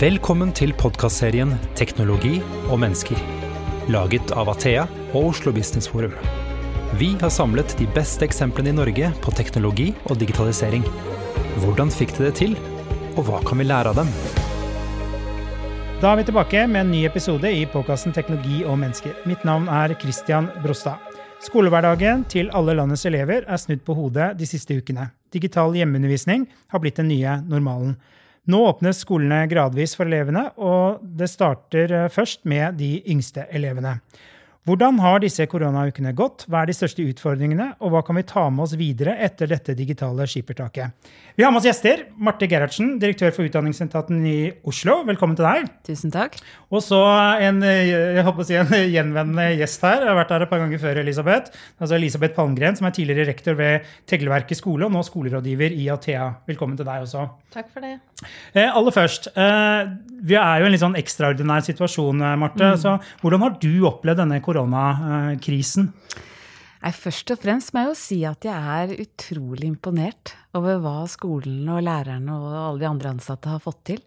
[0.00, 2.38] Velkommen til podkastserien 'Teknologi
[2.72, 3.20] og mennesker',
[3.92, 6.14] laget av Athea og Oslo Business Forum.
[6.96, 10.86] Vi har samlet de beste eksemplene i Norge på teknologi og digitalisering.
[11.60, 12.56] Hvordan fikk de det til,
[13.18, 14.08] og hva kan vi lære av dem?
[16.00, 19.12] Da er vi tilbake med en ny episode i podkasten Teknologi og mennesker.
[19.26, 20.96] Mitt navn er Christian Brostad.
[21.44, 25.10] Skolehverdagen til alle landets elever er snudd på hodet de siste ukene.
[25.30, 27.98] Digital hjemmeundervisning har blitt den nye normalen.
[28.48, 33.98] Nå åpnes skolene gradvis for elevene, og det starter eh, først med de yngste elevene.
[34.70, 36.44] Hvordan har disse koronaukene gått?
[36.46, 39.74] Hva er de største utfordringene, og hva kan vi ta med oss videre etter dette
[39.74, 41.08] digitale skippertaket?
[41.34, 42.04] Vi har med oss gjester.
[42.22, 44.36] Marte Gerhardsen, direktør for Utdanningsetaten i
[44.70, 45.00] Oslo.
[45.08, 45.66] Velkommen til deg.
[45.88, 46.36] Tusen takk.
[46.70, 47.00] Og så
[47.48, 50.04] en, jeg håper å si en gjenvendende gjest her.
[50.04, 51.58] Jeg har vært her et par ganger før, Elisabeth.
[51.80, 56.28] Altså Elisabeth Palmgren, som er tidligere rektor ved Tegleverket skole og nå skolerådgiver i Athea.
[56.46, 57.26] Velkommen til deg også.
[57.50, 57.96] Takk for det.
[58.54, 59.90] Eh, aller først, eh,
[60.22, 62.70] vi er jo i en litt sånn ekstraordinær situasjon, eh, Marte.
[62.76, 62.78] Mm.
[62.78, 65.90] Så hvordan har du opplevd denne koronakrisen?
[66.80, 71.02] Nei, Først og fremst må jeg jo si at jeg er utrolig imponert over hva
[71.12, 74.00] skolen og lærerne og alle de andre ansatte har fått til.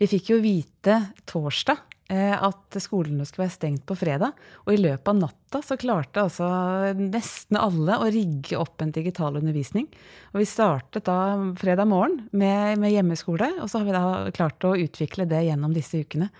[0.00, 0.96] Vi fikk jo vite
[1.28, 4.32] torsdag eh, at skolene skulle være stengt på fredag.
[4.64, 6.48] Og i løpet av natta så klarte altså
[6.96, 9.88] nesten alle å rigge opp en digital undervisning.
[10.32, 14.68] Og vi startet da fredag morgen med, med hjemmeskole, og så har vi da klart
[14.68, 16.32] å utvikle det gjennom disse ukene.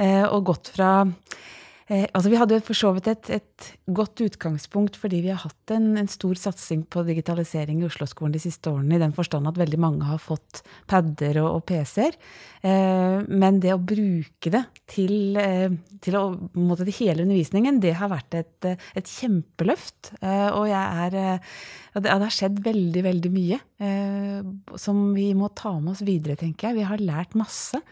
[0.00, 0.94] Eh, og gått fra
[1.92, 5.72] Eh, altså vi hadde for så vidt et, et, godt utgangspunkt fordi vi har hatt
[5.74, 9.58] en, en stor satsing på digitalisering i Oslo-skolen de siste årene, i den forstand at
[9.60, 12.16] veldig mange har fått padder og, og PC-er.
[12.64, 16.24] Eh, men det å bruke det til, eh, til, å,
[16.56, 20.14] måte, hele undervisningen, det har vært et, et kjempeløft.
[20.22, 21.52] Eh, og er eh,
[22.00, 24.40] det har skjedd veldig, veldig mye eh,
[24.80, 26.80] som vi må ta med oss videre, tenker jeg.
[26.80, 27.82] Vi har lært masse.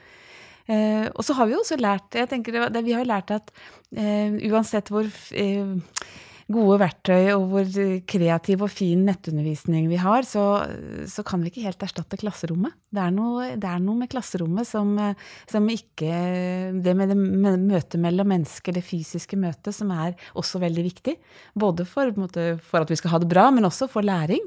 [0.71, 3.51] Eh, og så har vi jo også lært jeg tenker det, Vi har lært at
[3.97, 5.73] eh, uansett hvor eh,
[6.51, 7.69] gode verktøy og hvor
[8.11, 10.43] kreativ og fin nettundervisning vi har, så,
[11.07, 12.75] så kan vi ikke helt erstatte klasserommet.
[12.91, 14.97] Det er noe, det er noe med klasserommet som,
[15.47, 16.11] som, ikke
[16.83, 21.15] Det med det møtet mellom mennesker, det fysiske møtet, som er også veldig viktig.
[21.55, 24.43] Både for, måte, for at vi skal ha det bra, men også for læring.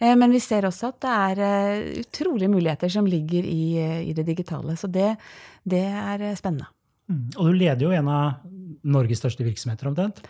[0.00, 3.62] Eh, men vi ser også at det er eh, utrolige muligheter som ligger i,
[4.06, 4.76] i det digitale.
[4.78, 5.16] Så det,
[5.68, 6.70] det er spennende.
[7.10, 7.26] Mm.
[7.36, 8.42] Og du leder jo en av
[8.86, 10.20] Norges største virksomheter, omtrent.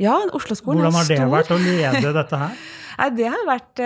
[0.00, 1.02] Ja, Oslo-skolen er stor.
[1.04, 2.62] Hvordan har det vært å lede dette her?
[2.92, 3.80] Nei, det har vært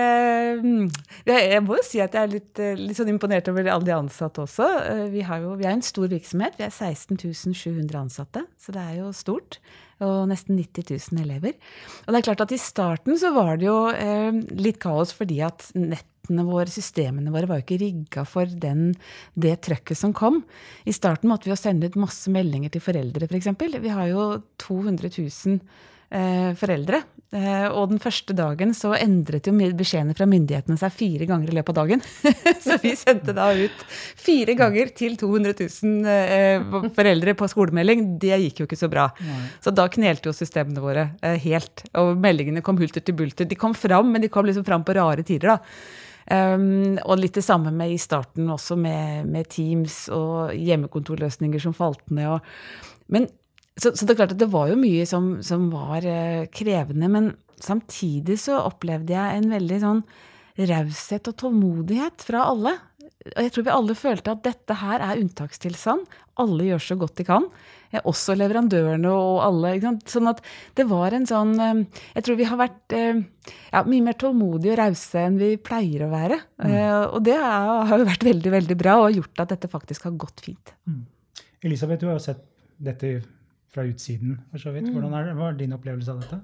[1.30, 4.42] Jeg må jo si at jeg er litt, litt sånn imponert over alle de ansatte
[4.42, 4.66] også.
[5.12, 6.58] Vi, har jo, vi er en stor virksomhet.
[6.58, 7.20] Vi er 16
[7.54, 9.60] 700 ansatte, så det er jo stort
[10.04, 11.54] og nesten 90 000 elever.
[12.04, 15.40] Og det er klart at I starten så var det jo eh, litt kaos fordi
[15.46, 15.70] at
[16.26, 18.94] nettene våre, systemene våre, var jo ikke rigga for den,
[19.34, 20.42] det trøkket som kom.
[20.84, 23.52] I starten måtte vi jo sende ut masse meldinger til foreldre, f.eks.
[23.56, 25.60] For vi har jo 200 000
[26.10, 27.02] eh, foreldre.
[27.34, 31.56] Eh, og den første dagen så endret jo beskjedene fra myndighetene seg fire ganger i
[31.58, 32.04] løpet av dagen.
[32.64, 38.08] så vi sendte da ut fire ganger til 200 000 eh, foreldre på skolemelding.
[38.22, 39.08] Det gikk jo ikke så bra.
[39.62, 41.86] Så da knelte jo systemene våre eh, helt.
[41.98, 43.48] Og meldingene kom hulter til bulter.
[43.48, 46.04] De kom fram, men de kom liksom fram på rare tider, da.
[46.26, 51.76] Um, og litt det samme med i starten også, med, med Teams og hjemmekontorløsninger som
[51.76, 52.36] falt ned.
[52.36, 53.28] Og, men
[53.76, 57.10] så, så, det er klart at det var jo mye som, som var uh, krevende.
[57.12, 57.30] Men
[57.62, 60.02] samtidig så opplevde jeg en veldig sånn
[60.56, 62.74] raushet og tålmodighet fra alle.
[63.34, 66.06] Og jeg tror vi alle følte at dette her er unntakstilstand.
[66.42, 67.46] Alle gjør så godt de kan.
[67.92, 69.74] Eh, også leverandørene og alle.
[70.10, 70.42] Sånn at
[70.78, 73.20] det var en sånn uh, Jeg tror vi har vært uh,
[73.72, 76.40] ja, mye mer tålmodige og rause enn vi pleier å være.
[76.62, 76.74] Mm.
[77.14, 80.42] og det har jo vært veldig, veldig bra og gjort at dette faktisk har gått
[80.44, 80.72] fint.
[80.88, 81.04] Mm.
[81.66, 82.42] Elisabeth, du har jo sett
[82.82, 83.12] dette
[83.72, 84.88] fra utsiden, for så vidt.
[84.92, 86.40] Hvordan er er din opplevelse av dette?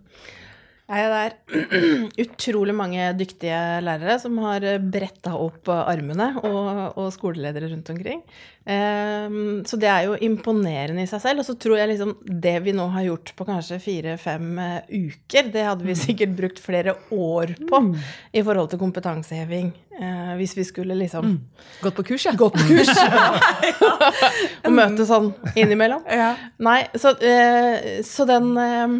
[0.93, 1.37] Ja, det er
[2.27, 8.21] utrolig mange dyktige lærere som har bretta opp armene, og, og skoleledere rundt omkring.
[8.63, 11.43] Um, så det er jo imponerende i seg selv.
[11.43, 15.49] Og så tror jeg liksom det vi nå har gjort på kanskje fire-fem uh, uker,
[15.55, 16.03] det hadde vi mm.
[16.05, 17.95] sikkert brukt flere år på mm.
[18.39, 19.73] i forhold til kompetanseheving.
[19.97, 21.41] Uh, hvis vi skulle liksom mm.
[21.83, 22.37] Gått på kurs, ja.
[22.39, 22.93] Gått på kurs.
[24.65, 26.07] og møte sånn innimellom.
[26.07, 26.33] Ja.
[26.63, 28.95] Nei, så, uh, så den eh, eh,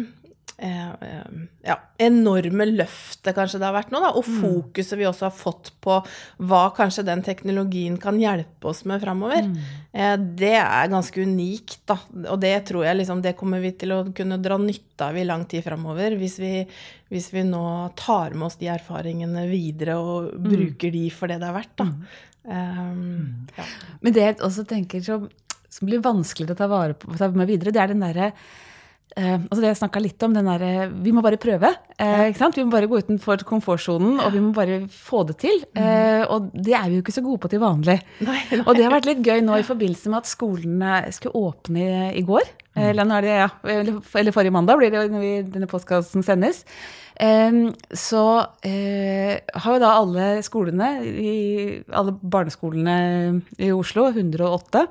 [0.63, 5.71] ja, enorme løftet kanskje det har vært nå, da, og fokuset vi også har fått
[5.83, 5.97] på
[6.47, 9.49] hva kanskje den teknologien kan hjelpe oss med framover,
[9.91, 11.97] eh, det er ganske unikt, da.
[12.23, 15.27] Og det tror jeg liksom, det kommer vi til å kunne dra nytte av i
[15.27, 16.55] lang tid framover, hvis vi,
[17.11, 17.65] hvis vi nå
[17.99, 21.89] tar med oss de erfaringene videre og bruker de for det det er verdt, da.
[22.43, 23.65] Um, ja.
[24.03, 25.29] Men det jeg også tenker som,
[25.71, 28.35] som blir vanskeligere å ta vare på ta med videre, det er den derre
[29.15, 31.69] eh, altså det jeg snakka litt om, den derre Vi må bare prøve.
[31.97, 32.31] Eh?
[32.33, 35.61] Vi må bare gå utenfor komfortsonen, og vi må bare få det til.
[35.77, 37.99] Eh, og det er vi jo ikke så gode på til vanlig.
[38.25, 38.63] Nei, nei.
[38.65, 41.93] Og det har vært litt gøy nå i forbindelse med at skolene skulle åpne i,
[42.23, 42.51] i går.
[42.73, 45.69] Eller, nå er det, ja, eller, eller forrige mandag blir det jo når vi, denne
[45.69, 46.63] postkassen sendes.
[47.13, 48.23] Så
[48.65, 51.33] eh, har jo da alle skolene, i,
[51.93, 52.97] alle barneskolene
[53.61, 54.87] i Oslo, 108,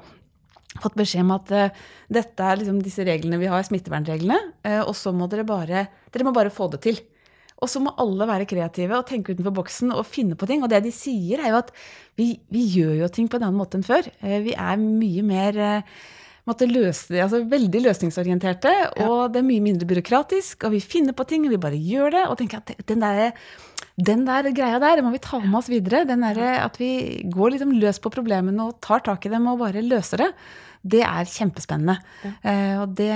[0.82, 1.80] fått beskjed om at uh,
[2.12, 6.28] dette er liksom disse reglene vi har, smittevernreglene, uh, og så må dere bare, dere
[6.28, 7.00] må bare få det til.
[7.62, 10.64] Og så må alle være kreative og tenke utenfor boksen og finne på ting.
[10.64, 11.70] Og det de sier, er jo at
[12.18, 14.08] vi, vi gjør jo ting på en annen måte enn før.
[14.24, 15.62] Uh, Vi er mye mer
[16.48, 18.72] måtte løse altså veldig løsningsorienterte,
[19.04, 22.16] og det er mye mindre byråkratisk, og vi finner på ting, og vi bare gjør
[22.16, 23.30] det, og tenker at den der,
[23.94, 26.02] den der greia der, må vi ta med oss videre.
[26.08, 29.62] Den der, at vi går liksom løs på problemene og tar tak i dem og
[29.62, 30.30] bare løser det.
[30.82, 31.94] Det er kjempespennende.
[32.26, 32.30] Ja.
[32.82, 33.10] og det,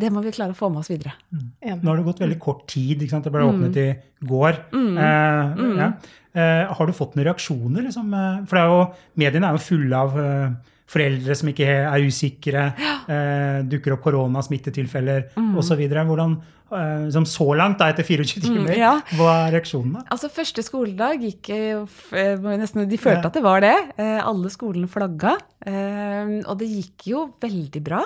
[0.00, 1.12] det må vi klare å få med oss videre.
[1.30, 1.78] Mm.
[1.82, 3.02] Nå har det gått veldig kort tid.
[3.04, 3.28] ikke sant?
[3.28, 3.86] Det ble åpnet i
[4.26, 4.58] går.
[4.74, 5.92] Eh, ja.
[6.34, 7.86] eh, har du fått noen reaksjoner?
[7.86, 8.10] Liksom?
[8.18, 8.82] eh, For det er jo,
[9.22, 12.62] mediene er jo fulle av eh, foreldre som ikke er usikre.
[13.08, 15.50] Eh, dukker opp koronasmittetilfeller mm.
[15.60, 15.82] osv.
[15.92, 16.34] Hvordan,
[16.72, 18.94] eh, som så langt, da, etter 24 timer, ja.
[19.18, 20.06] hva er reaksjonene?
[20.12, 23.30] Altså, første skoledag gikk eh, eh, nesten, De følte Ja.
[23.32, 23.76] at det var det.
[24.00, 25.36] Eh, Alle skolene flagga.
[25.66, 28.02] eh, Og det gikk jo veldig bra.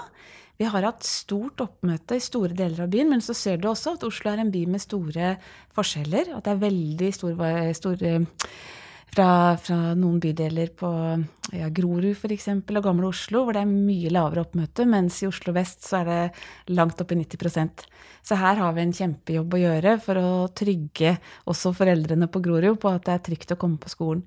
[0.60, 3.94] Vi har hatt stort oppmøte i store deler av byen, men så ser du også
[3.96, 5.32] at Oslo er en by med store
[5.74, 6.36] forskjeller.
[6.36, 7.34] At det er veldig stor,
[7.74, 7.96] stor
[9.12, 10.90] fra, fra noen bydeler på
[11.52, 12.48] ja, Grorud f.eks.
[12.54, 16.08] og Gamle Oslo, hvor det er mye lavere oppmøte, mens i Oslo vest så er
[16.08, 17.84] det langt opp i 90%
[18.24, 21.16] Så her har vi en kjempejobb å gjøre for å trygge
[21.50, 24.24] også foreldrene på Grorud på at det er trygt å komme på skolen.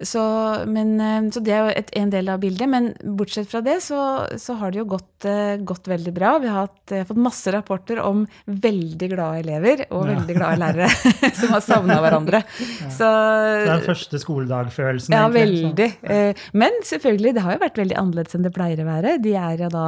[0.00, 0.22] Så,
[0.66, 2.68] men, eh, så det er jo et, en del av bildet.
[2.70, 3.98] Men bortsett fra det så,
[4.40, 6.32] så har det jo gått, eh, gått veldig bra.
[6.42, 10.16] Vi har hatt, eh, fått masse rapporter om veldig glade elever og Ja.
[10.16, 10.88] veldig glade lærere
[11.38, 12.42] som har savna hverandre.
[12.98, 15.14] Så, Det er den første skoledagfølelsen.
[15.14, 15.90] ja, veldig.
[16.02, 16.32] Ja.
[16.52, 19.16] Men selvfølgelig, det har jo vært veldig annerledes enn det pleier å være.
[19.22, 19.84] De er jo da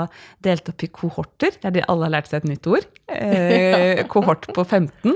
[0.47, 2.87] delt opp i kohorter, der de alle har lært seg et nytt ord.
[3.15, 5.15] Eh, Kohort på 15,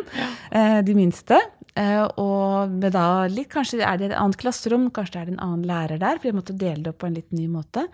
[0.52, 1.38] eh, de minste.
[1.78, 5.44] Eh, Og med da litt, kanskje er det et annet klasserom, kanskje det er en
[5.46, 7.86] annen lærer der, for de måtte dele det opp på en litt ny måte.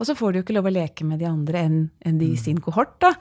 [0.00, 2.32] Og så får de jo ikke lov å leke med de andre enn enn de
[2.32, 3.12] i sin kohort, da.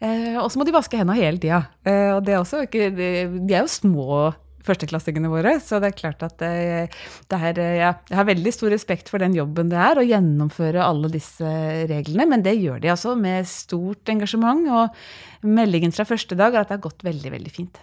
[0.00, 1.66] Eh, Og så må de vaske hendene hele tida.
[1.84, 4.34] Eh, Og det er også ikke De er jo små
[4.68, 5.54] førsteklassingene våre.
[5.64, 6.90] Så det er klart at det,
[7.28, 10.82] det er, ja, jeg har veldig stor respekt for den jobben det er å gjennomføre
[10.84, 11.48] alle disse
[11.88, 12.26] reglene.
[12.28, 14.68] Men det gjør de altså med stort engasjement.
[14.68, 17.78] Og meldingen fra første dag er at det har gått veldig, veldig fint.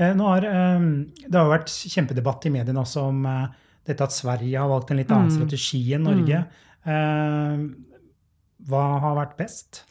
[0.00, 0.86] Eh, Nå har, eh,
[1.26, 3.46] det har jo vært kjempedebatt i mediene også om eh,
[3.88, 6.44] dette at Sverige har valgt en litt annen strategi enn Norge.
[6.88, 7.68] Eh,
[8.70, 9.84] Hva har vært best?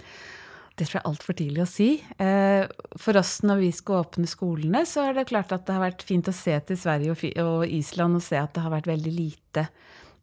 [0.79, 1.87] Det tror jeg er altfor tidlig å si.
[2.23, 2.65] Eh,
[3.01, 6.05] For oss når vi skal åpne skolene, så er det klart at det har vært
[6.07, 9.65] fint å se til Sverige og Island og se at det har vært veldig lite,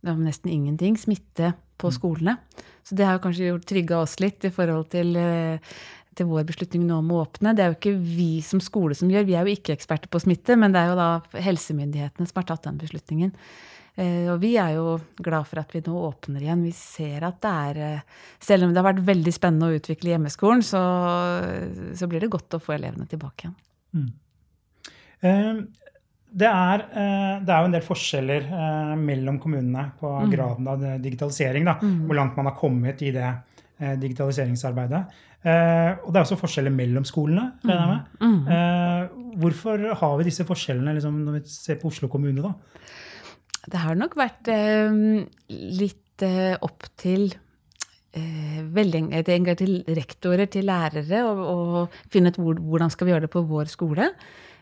[0.06, 2.38] nesten ingenting, smitte på skolene.
[2.86, 5.12] Så det har kanskje gjort trygga oss litt i forhold til,
[6.16, 7.54] til vår beslutning nå om å åpne.
[7.56, 10.22] Det er jo ikke vi som skole som gjør, vi er jo ikke eksperter på
[10.24, 11.08] smitte, men det er jo da
[11.46, 13.32] helsemyndighetene som har tatt den beslutningen.
[13.96, 16.64] Eh, Og vi er jo glad for at vi nå åpner igjen.
[16.67, 18.05] Vi ser at det er eh,
[18.41, 20.82] Selv om det har vært veldig spennende å utvikle hjemmeskolen, så,
[21.96, 23.58] så blir det godt å få elevene tilbake igjen.
[23.96, 24.12] Mm.
[26.36, 30.82] Det er, eh, det er jo en del forskjeller eh, mellom kommunene på graden av
[31.00, 31.64] digitalisering.
[31.64, 33.56] Da, Hvor langt man har kommet i det eh,
[34.00, 35.04] digitaliseringsarbeidet.
[35.46, 37.52] Eh, Og det er også forskjeller mellom skolene.
[37.64, 38.48] regner jeg med.
[38.56, 42.40] Eh, Hvorfor har vi disse forskjellene liksom, når vi ser på Oslo kommune?
[42.42, 42.54] da?
[43.68, 47.28] Det har nok vært eh, litt eh, opp til
[48.14, 53.26] eh, veldig det til rektorer, til lærere, å finne ut hvor, hvordan skal vi gjøre
[53.26, 54.10] det på vår skole.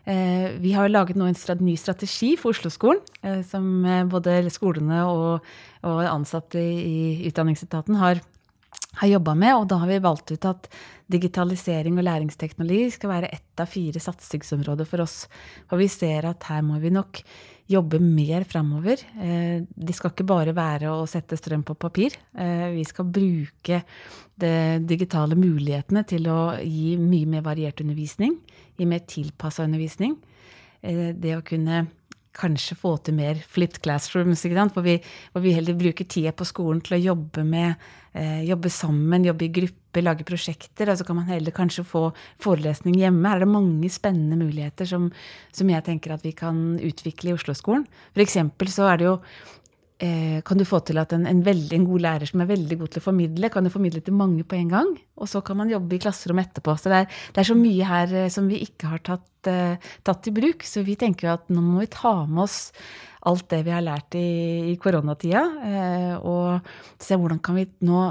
[0.05, 4.43] Eh, vi har laget nå en strat ny strategi for Oslo-skolen, eh, som eh, både
[4.53, 5.41] skolene og,
[5.81, 8.21] og ansatte i utdanningsetaten har
[9.01, 10.69] har jobba med, og da har vi valgt ut at
[11.11, 15.25] digitalisering og læringsteknologi skal være ett av fire satsingsområder for oss.
[15.69, 17.21] For vi ser at her må vi nok
[17.69, 19.01] jobbe mer framover.
[19.15, 22.17] De det skal ikke bare være å sette strøm på papir.
[22.37, 23.81] Eh, vi skal bruke
[24.35, 24.53] de
[24.85, 28.37] digitale mulighetene til å gi mye mer variert undervisning.
[28.77, 30.17] Gi mer tilpassa undervisning.
[30.81, 31.87] Eh, det å kunne
[32.35, 34.97] kanskje få til mer flipped classrooms, hvor vi,
[35.31, 37.73] hvor vi heller bruker tida på skolen til å jobbe med
[38.13, 40.91] eh, jobbe sammen, jobbe i grupper, lage prosjekter.
[40.91, 42.09] Og så kan man heller kanskje få
[42.43, 43.27] forelesning hjemme.
[43.29, 45.09] Her er det mange spennende muligheter som,
[45.55, 47.87] som jeg tenker at vi kan utvikle i Oslo-skolen.
[48.13, 49.19] For eksempel så er det jo
[49.95, 52.91] kan du få til at en, en, veldig, en, god lærer som er veldig god
[52.91, 54.89] til å formidle, kan jo formidle til mange på en gang.
[55.15, 56.75] Og så kan man jobbe i klasserommet etterpå.
[56.75, 59.93] Så det er, det er så mye her eh, som vi ikke har tatt, uh,
[60.03, 60.67] tatt, i bruk.
[60.67, 62.59] Så vi tenker at nå må vi ta med oss
[63.25, 64.27] alt det vi har lært i,
[64.69, 65.41] i koronatida,
[66.21, 66.67] og
[67.01, 68.03] se hvordan kan vi nå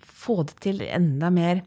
[0.00, 1.60] få det til enda mer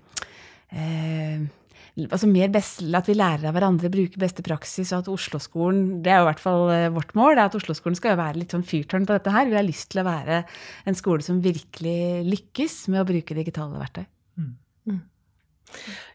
[2.04, 6.12] altså mer best, At vi lærer av hverandre, bruker beste praksis, og at Oslo-skolen Det
[6.12, 8.68] er jo i hvert fall eh, vårt mål, at Oslo-skolen skal jo være litt sånn
[8.68, 9.48] fyrtårn på dette her.
[9.52, 10.44] Vi har lyst til å være
[10.86, 14.06] en skole som virkelig lykkes med å bruke digitale verktøy.
[14.42, 14.52] Mm.
[14.92, 15.02] Mm.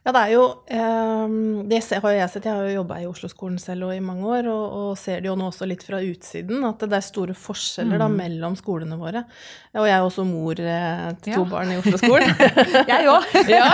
[0.01, 1.33] Ja, det er jo eh,
[1.69, 2.47] Det har jeg sett.
[2.49, 5.29] Jeg har jo jobba i Oslo-skolen selv og i mange år, og, og, ser det
[5.29, 8.17] jo nå også litt fra utsiden, at det er store forskjeller da, mm.
[8.23, 9.27] mellom skolene våre.
[9.77, 11.49] Og jeg er også mor eh, til to ja.
[11.53, 12.33] barn i Oslo-skolen.
[12.91, 13.29] jeg òg.
[13.53, 13.69] ja.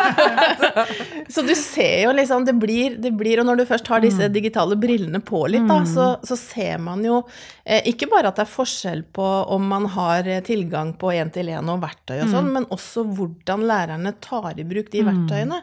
[1.36, 4.26] Så du ser jo liksom det blir, det blir, Og når du først har disse
[4.26, 4.34] mm.
[4.34, 6.26] digitale brillene på litt, da, så, mm.
[6.26, 7.20] så ser man jo
[7.62, 11.70] eh, ikke bare at det er forskjell på om man har eh, tilgang på én-til-én
[11.70, 15.62] og verktøy og sånn, men også hvordan lærerne tar i bruk de verktøyene.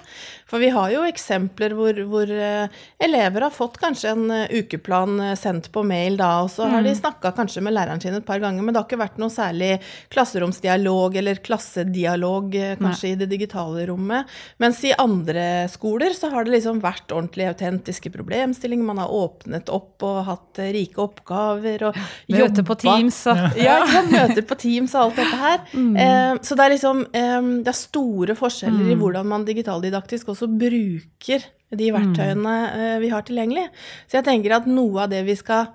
[0.54, 5.16] For vi har jo eksempler hvor, hvor uh, elever har fått kanskje en uh, ukeplan
[5.18, 7.00] uh, sendt på mail da, og så har de mm.
[7.00, 9.72] snakka kanskje med læreren sin et par ganger, men det har ikke vært noe særlig
[10.14, 13.16] klasseromsdialog eller klassedialog kanskje Nei.
[13.16, 14.30] i det digitale rommet.
[14.62, 18.86] Mens i andre skoler så har det liksom vært ordentlig autentiske problemstillinger.
[18.86, 21.98] Man har åpnet opp og hatt rike oppgaver og
[22.30, 25.60] Møter på Teams og Ja, ja møter på Teams og alt dette her.
[25.74, 26.42] Mm.
[26.46, 28.94] så det er liksom Det er store forskjeller mm.
[28.94, 33.02] i hvordan man digitaldidaktisk også også bruker de verktøyene mm.
[33.02, 33.70] vi har tilgjengelig.
[34.06, 35.72] Så jeg tenker at noe av det vi skal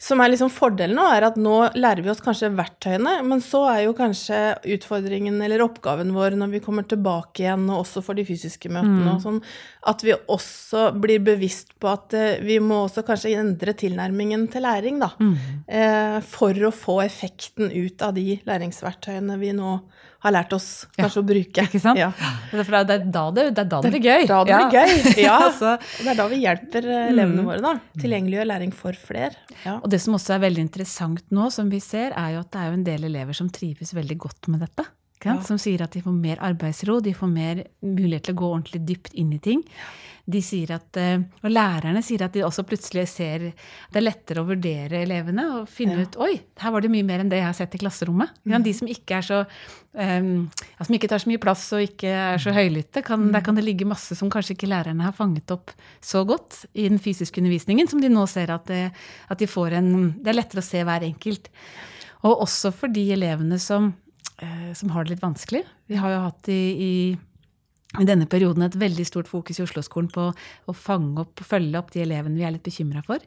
[0.00, 3.60] som er liksom fordelen nå, er at nå lærer vi oss kanskje verktøyene, men så
[3.68, 4.38] er jo kanskje
[4.72, 9.04] utfordringen eller oppgaven vår når vi kommer tilbake igjen, og også for de fysiske møtene
[9.04, 9.10] mm.
[9.12, 9.42] og sånn,
[9.92, 14.64] at vi også blir bevisst på at uh, vi må også kanskje endre tilnærmingen til
[14.64, 15.12] læring, da.
[15.20, 15.36] Mm.
[15.68, 19.76] Uh, for å få effekten ut av de læringsverktøyene vi nå
[20.20, 21.22] har lært oss kanskje ja.
[21.22, 21.64] å bruke.
[21.68, 22.00] Ikke sant?
[22.00, 22.10] Ja.
[22.50, 22.98] Det, er da det,
[23.56, 24.26] det, er da det blir gøy.
[24.28, 24.94] Da det blir gøy,
[25.26, 25.36] ja.
[25.46, 25.74] altså.
[25.80, 27.48] Det er da vi hjelper eh, elevene mm.
[27.48, 28.02] våre, da.
[28.02, 29.32] Tilgjengeliggjør læring for flere.
[29.64, 29.78] Ja.
[29.78, 32.64] Og det som også er veldig interessant nå, som vi ser, er jo at det
[32.64, 34.86] er en del elever som trives veldig godt med dette.
[35.24, 35.36] Ja.
[35.44, 38.84] Som sier at de får mer arbeidsro, de får mer mulighet til å gå ordentlig
[38.88, 39.64] dypt inn i ting.
[40.30, 44.06] De sier at, eh, og lærerne sier at de også plutselig ser at det er
[44.06, 46.06] lettere å vurdere elevene og finne ja.
[46.06, 46.32] ut Oi,
[46.62, 48.34] her var det mye mer enn det jeg har sett i klasserommet.
[48.44, 48.56] Mm.
[48.66, 49.40] De som ikke, så,
[49.94, 50.32] um,
[50.80, 53.32] som ikke tar så mye plass og ikke er så høylytte, kan, mm.
[53.36, 56.88] der kan det ligge masse som kanskje ikke lærerne har fanget opp så godt i
[56.88, 58.90] den fysiske undervisningen, som de nå ser at, det,
[59.30, 61.50] at de får en Det er lettere å se hver enkelt.
[62.28, 63.92] Og også for de elevene som
[64.40, 65.64] Eh, som har det litt vanskelig.
[65.86, 66.92] Vi har jo hatt i, i,
[67.98, 71.80] i denne perioden et veldig stort fokus i Oslo-skolen på å fange opp og følge
[71.80, 73.24] opp de elevene vi er litt bekymra for.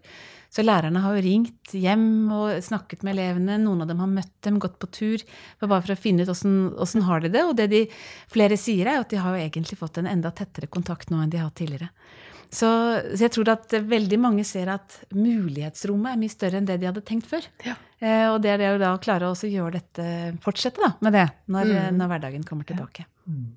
[0.53, 3.58] Så lærerne har jo ringt hjem og snakket med elevene.
[3.60, 5.24] Noen av dem har møtt dem, gått på tur,
[5.60, 7.41] bare for å finne ut åssen har de det.
[7.43, 7.82] Og det de
[8.32, 11.34] flere sier, er at de har jo egentlig fått en enda tettere kontakt nå enn
[11.34, 11.89] de har hatt tidligere.
[12.53, 12.70] Så,
[13.15, 16.88] så, jeg tror at veldig mange ser at mulighetsrommet er mye større enn det de
[16.88, 17.50] hadde tenkt før.
[17.65, 17.74] Ja.
[17.98, 20.08] Eh, og det er det å da klare å gjøre dette,
[20.46, 21.98] fortsette da, med det når, mm.
[21.98, 23.08] når hverdagen kommer tilbake.
[23.25, 23.51] Mm.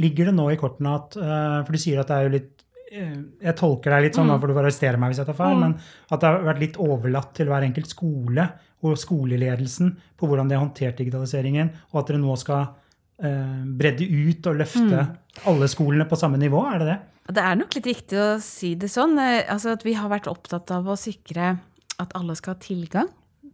[0.00, 2.64] Ligger det nå i kortene at eh, For du sier at det er jo litt
[2.88, 4.38] eh, Jeg tolker deg litt sånn, mm.
[4.40, 5.64] for du får arrestere meg hvis jeg tar feil, mm.
[5.66, 5.74] men
[6.08, 8.46] at det har vært litt overlatt til hver enkelt skole
[8.82, 12.64] og skoleledelsen på hvordan de har håndtert digitaliseringen, og at dere nå skal
[13.22, 15.12] eh, bredde ut og løfte mm.
[15.52, 16.64] alle skolene på samme nivå?
[16.72, 16.98] Er det det?
[17.32, 19.14] Det er nok litt viktig å si det sånn.
[19.22, 21.54] Eh, altså at vi har vært opptatt av å sikre
[22.02, 23.10] at alle skal ha tilgang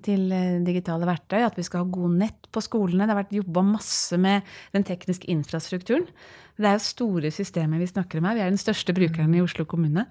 [0.09, 1.41] til eh, digitale verktøy.
[1.45, 3.07] At vi skal ha god nett på skolene.
[3.07, 6.09] Det har vært jobba masse med den tekniske infrastrukturen.
[6.59, 8.39] Det er jo store systemer vi snakker om her.
[8.41, 10.09] Vi er den største brukeren i Oslo kommune.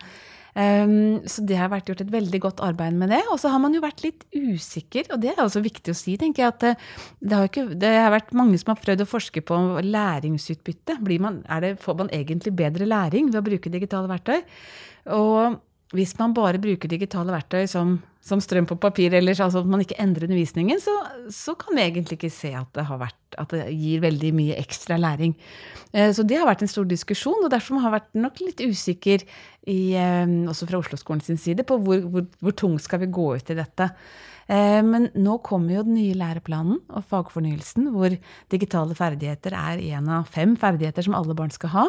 [0.57, 3.19] Um, så det har vært gjort et veldig godt arbeid med det.
[3.29, 6.15] Og så har man jo vært litt usikker, og det er også viktig å si,
[6.17, 6.87] tenker jeg, at eh,
[7.21, 10.97] det har, ikke, det har vært mange som har prøvd å forske på læringsutbytte.
[11.21, 14.41] Man, det, får man egentlig bedre læring ved å bruke digitale verktøy?
[15.13, 15.59] Og
[15.95, 19.83] hvis man bare bruker digitale verktøy som som strøm på papir, ellers, altså at man
[19.83, 20.93] ikke endrer undervisningen, så,
[21.33, 24.99] så, kan vi egentlig ikke se at det, vært, at det gir veldig mye ekstra
[24.99, 25.35] læring.
[25.93, 28.63] Eh, så det har vært en stor diskusjon, og derfor har jeg vært nok litt
[28.67, 29.27] usikker,
[29.67, 33.29] i, eh, også fra Oslo-skolen sin side, på hvor, hvor, hvor tungt skal vi gå
[33.35, 33.89] ut i dette.
[34.47, 38.15] Eh, men nå kommer jo den nye læreplanen og fagfornyelsen, hvor
[38.53, 41.87] digitale ferdigheter er en av fem ferdigheter som alle barn skal ha.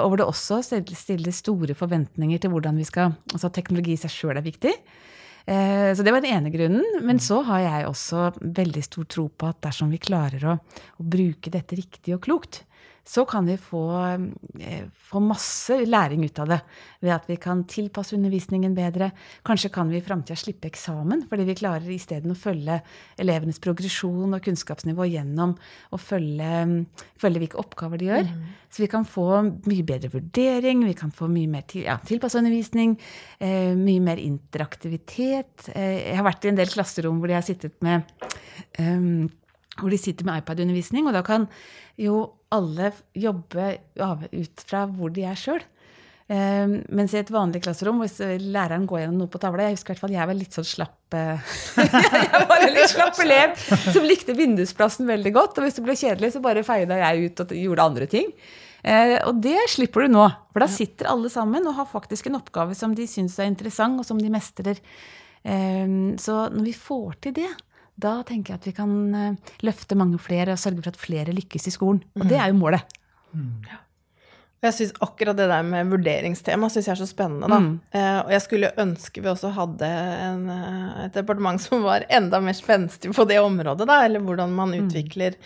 [0.00, 4.10] Og hvor det også stilles store forventninger til hvordan vi skal Altså teknologi i seg
[4.10, 4.72] sjøl er viktig.
[5.46, 6.84] Eh, så det var den ene grunnen.
[7.06, 10.56] Men så har jeg også veldig stor tro på at dersom vi klarer å,
[10.98, 12.64] å bruke dette riktig og klokt,
[13.08, 13.82] så kan vi få,
[14.60, 16.60] eh, få, masse læring ut av det.
[17.00, 19.12] Ved at vi kan tilpasse undervisningen bedre.
[19.46, 22.80] Kanskje kan vi i framtida slippe eksamen, fordi vi klarer isteden å følge
[23.16, 25.54] elevenes progresjon og kunnskapsnivå gjennom
[25.92, 26.86] å følge,
[27.16, 28.26] følge hvilke oppgaver de gjør.
[28.26, 28.42] Mm.
[28.70, 29.28] Så vi kan få
[29.70, 32.98] mye bedre vurdering, vi kan få mye mer til, ja, tilpassa undervisning,
[33.38, 35.70] eh, mye mer interaktivitet.
[35.76, 38.02] Eh, jeg har vært i en del klasserom hvor de har sittet med
[38.78, 39.28] um,
[39.80, 41.46] hvor de sitter med iPad-undervisning, og da kan
[42.00, 45.64] jo alle jobbe ut fra hvor de er sjøl.
[46.26, 49.92] Um, mens i et vanlig klasserom, hvis læreren går gjennom noe på tavla Jeg husker
[49.92, 51.52] i hvert fall jeg var litt sånn slapp eh,
[52.24, 53.52] Jeg var en litt slapp elev
[53.94, 55.60] som likte vindusplassen veldig godt.
[55.60, 58.32] Og hvis det ble kjedelig, så bare feida jeg ut og gjorde andre ting.
[58.82, 60.26] Uh, og det slipper du nå.
[60.50, 64.02] For da sitter alle sammen og har faktisk en oppgave som de syns er interessant,
[64.02, 64.82] og som de mestrer.
[65.46, 67.52] Um, så når vi får til det,
[67.96, 71.34] da tenker jeg at vi kan eh, løfte mange flere og sørge for at flere
[71.36, 72.02] lykkes i skolen.
[72.18, 72.96] Og det er jo målet.
[73.32, 73.64] Mm.
[74.64, 77.48] Jeg syns akkurat det der med vurderingstema synes jeg er så spennende.
[77.48, 77.58] da.
[77.60, 77.72] Mm.
[77.92, 79.88] Eh, og jeg skulle ønske vi også hadde
[80.26, 84.00] en, eh, et departement som var enda mer spenstig på det området, da.
[84.04, 84.86] Eller hvordan man mm.
[84.86, 85.36] utvikler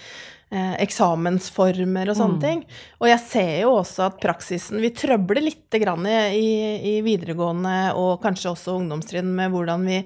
[0.50, 2.44] eh, eksamensformer og sånne mm.
[2.44, 2.64] ting.
[3.02, 6.50] Og jeg ser jo også at praksisen Vi trøbler litt grann i,
[6.94, 10.02] i videregående og kanskje også ungdomstrinn med hvordan vi,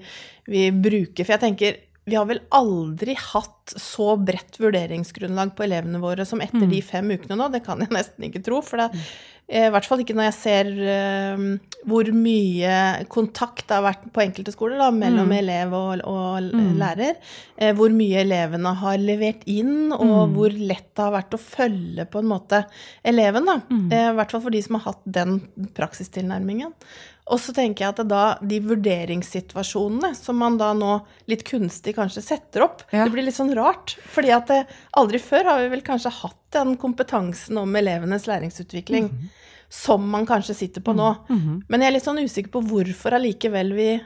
[0.49, 6.01] vi bruker For jeg tenker vi har vel aldri hatt så bredt vurderingsgrunnlag på elevene
[6.03, 6.73] våre som etter mm.
[6.73, 7.47] de fem ukene nå.
[7.53, 8.59] Det kan jeg nesten ikke tro.
[8.65, 9.07] For det, mm.
[9.49, 11.45] eh, i hvert fall ikke når jeg ser uh,
[11.89, 12.75] hvor mye
[13.09, 15.37] kontakt det har vært på enkelte skoler da, mellom mm.
[15.39, 16.69] elev og, og mm.
[16.83, 17.17] lærer.
[17.57, 20.37] Uh, hvor mye elevene har levert inn, og mm.
[20.37, 22.61] hvor lett det har vært å følge på en måte
[23.01, 23.49] eleven.
[23.49, 23.57] da.
[23.65, 25.39] Uh, I hvert fall for de som har hatt den
[25.73, 26.77] praksistilnærmingen.
[27.25, 30.99] Og så tenker jeg at da de vurderingssituasjonene som man da nå
[31.31, 33.07] litt kunstig kanskje setter opp, ja.
[33.07, 33.95] det blir litt sånn rart.
[34.13, 34.59] fordi at det,
[35.01, 39.29] aldri før har vi vel kanskje hatt den kompetansen om elevenes læringsutvikling mm -hmm.
[39.69, 41.15] som man kanskje sitter på nå.
[41.29, 41.61] Mm -hmm.
[41.67, 44.03] Men jeg er litt sånn usikker på hvorfor allikevel vi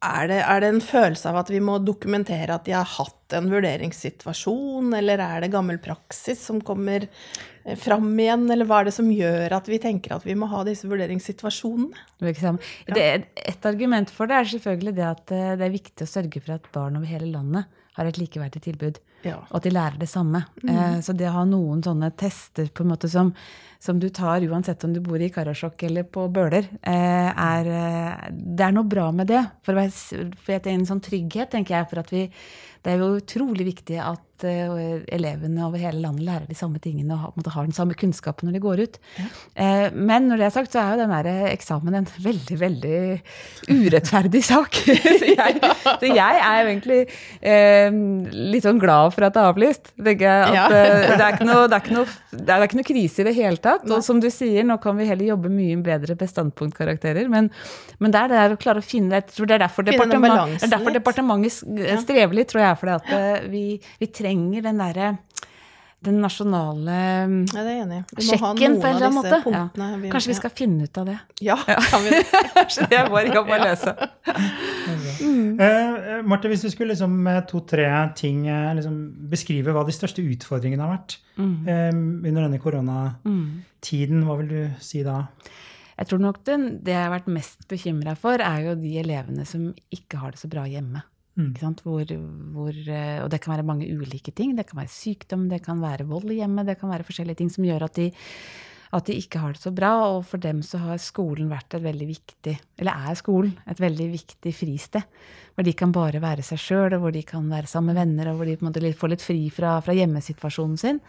[0.00, 3.36] er det, er det, en følelse av at vi må dokumentere at de har hatt
[3.36, 7.06] en vurderingssituasjon, eller er det gammel praksis som kommer
[7.64, 10.48] Eh, fram igjen, eller hva er det som gjør at vi tenker at vi må
[10.50, 12.06] ha disse vurderingssituasjonene?
[12.88, 16.40] Det, et argument for det er selvfølgelig det at eh, det er viktig å sørge
[16.40, 19.40] for at barn over hele landet har et likeverdig tilbud, ja.
[19.50, 20.44] og at de lærer det samme.
[20.62, 20.70] Mm.
[20.72, 23.34] Eh, så det å ha noen sånne tester på en måte som,
[23.80, 27.70] som du tar uansett om du bor i Karasjok eller på Bøler, er,
[28.30, 29.40] det er noe bra med det.
[29.64, 32.26] For, å være, for en sånn trygghet, tenker jeg, for at vi
[32.80, 37.16] Det er jo utrolig viktig at uh, elevene over hele landet lærer de samme tingene
[37.16, 38.98] og har den samme kunnskapen når de går ut.
[39.18, 39.26] Ja.
[39.52, 43.00] Uh, men når det er sagt, så er jo den der eksamen en veldig, veldig
[43.68, 44.80] urettferdig sak.
[45.20, 47.00] så, jeg, så, jeg, er jo egentlig
[47.44, 48.00] uh,
[48.54, 49.92] litt sånn glad for at det er avlyst.
[50.00, 50.64] At, ja.
[50.72, 53.36] det, er ikke noe, det, er ikke noe, det er ikke noe krise i det
[53.36, 53.84] hele tatt.
[53.90, 57.28] Og som du sier, nå kan vi heller jobbe mye bedre med standpunktkarakterer.
[57.28, 57.52] Men,
[58.00, 60.72] men det er det å klare å finne Jeg tror det er derfor, departement, er
[60.72, 61.60] derfor departementet
[62.06, 62.69] strever litt, tror jeg.
[62.78, 63.64] Fordi at vi,
[64.00, 65.14] vi trenger den derre
[66.00, 66.94] den nasjonale
[67.52, 67.98] ja, det er enig.
[68.24, 69.40] sjekken på en eller annen måte.
[69.52, 69.88] Ja.
[70.00, 71.16] Vi, Kanskje vi skal finne ut av det.
[71.44, 71.58] Ja,
[71.90, 72.24] kan vi det?
[72.88, 73.94] det er vår jobb å løse.
[75.20, 75.60] mm.
[76.24, 78.46] Marte, hvis du skulle liksom to-tre ting
[78.78, 78.96] liksom,
[79.32, 81.54] beskrive hva de største utfordringene har vært mm.
[81.68, 85.20] um, under denne koronatiden, hva vil du si da?
[86.00, 86.56] Jeg tror nok det,
[86.86, 90.40] det jeg har vært mest bekymra for, er jo de elevene som ikke har det
[90.40, 91.04] så bra hjemme.
[91.38, 91.52] Mm.
[91.84, 92.10] Hvor,
[92.54, 94.56] hvor, eh, og det kan være mange ulike ting.
[94.56, 97.52] Det kan være sykdom, det kan være vold i hjemmet, det kan være forskjellige ting
[97.52, 98.10] som gjør at de,
[98.90, 99.92] at de ikke har det så bra.
[100.16, 104.08] Og for dem så har skolen vært et veldig viktig, eller er skolen, et veldig
[104.16, 105.20] viktig fristed.
[105.54, 108.30] Hvor de kan bare være seg sjøl, og hvor de kan være sammen med venner,
[108.30, 111.00] og hvor de på en måte får litt fri fra, fra hjemmesituasjonen sin.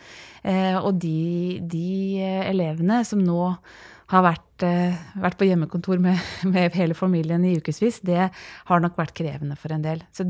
[0.44, 1.88] Eh, og de, de
[2.22, 3.56] eh, elevene som nå
[4.12, 6.20] har vært, uh, vært på hjemmekontor med,
[6.54, 10.04] med, hele familien i ukevis, det har nok vært krevende for en del.
[10.16, 10.28] Så,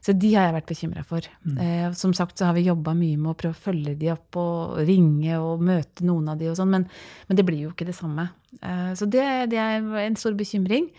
[0.00, 1.30] så de har jeg vært bekymra for.
[1.44, 1.56] Mm.
[1.60, 4.40] Uh, som sagt så har vi jobba mye med å prøve å følge de opp
[4.40, 6.88] og ringe og møte noen av de og sånn, men,
[7.28, 8.30] men, det blir jo ikke det samme.
[8.58, 10.90] Uh, så det, det, er en stor bekymring.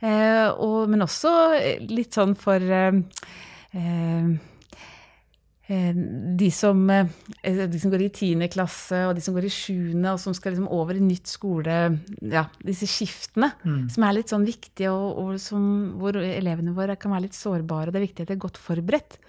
[0.00, 1.30] Eh, og, men også
[1.90, 3.02] litt sånn for eh,
[3.76, 4.48] eh, eh
[5.70, 7.06] de som, eh,
[7.70, 10.54] de som, går i tiende klasse, og de som går i sjuende, og som skal
[10.54, 11.76] liksom over i nytt skole
[12.20, 13.84] Ja, disse skiftene mm.
[13.94, 15.62] som er litt sånn viktige, og, og som,
[16.00, 17.88] hvor elevene våre kan være litt sårbare.
[17.88, 19.20] Og det er viktig at de er godt forberedt.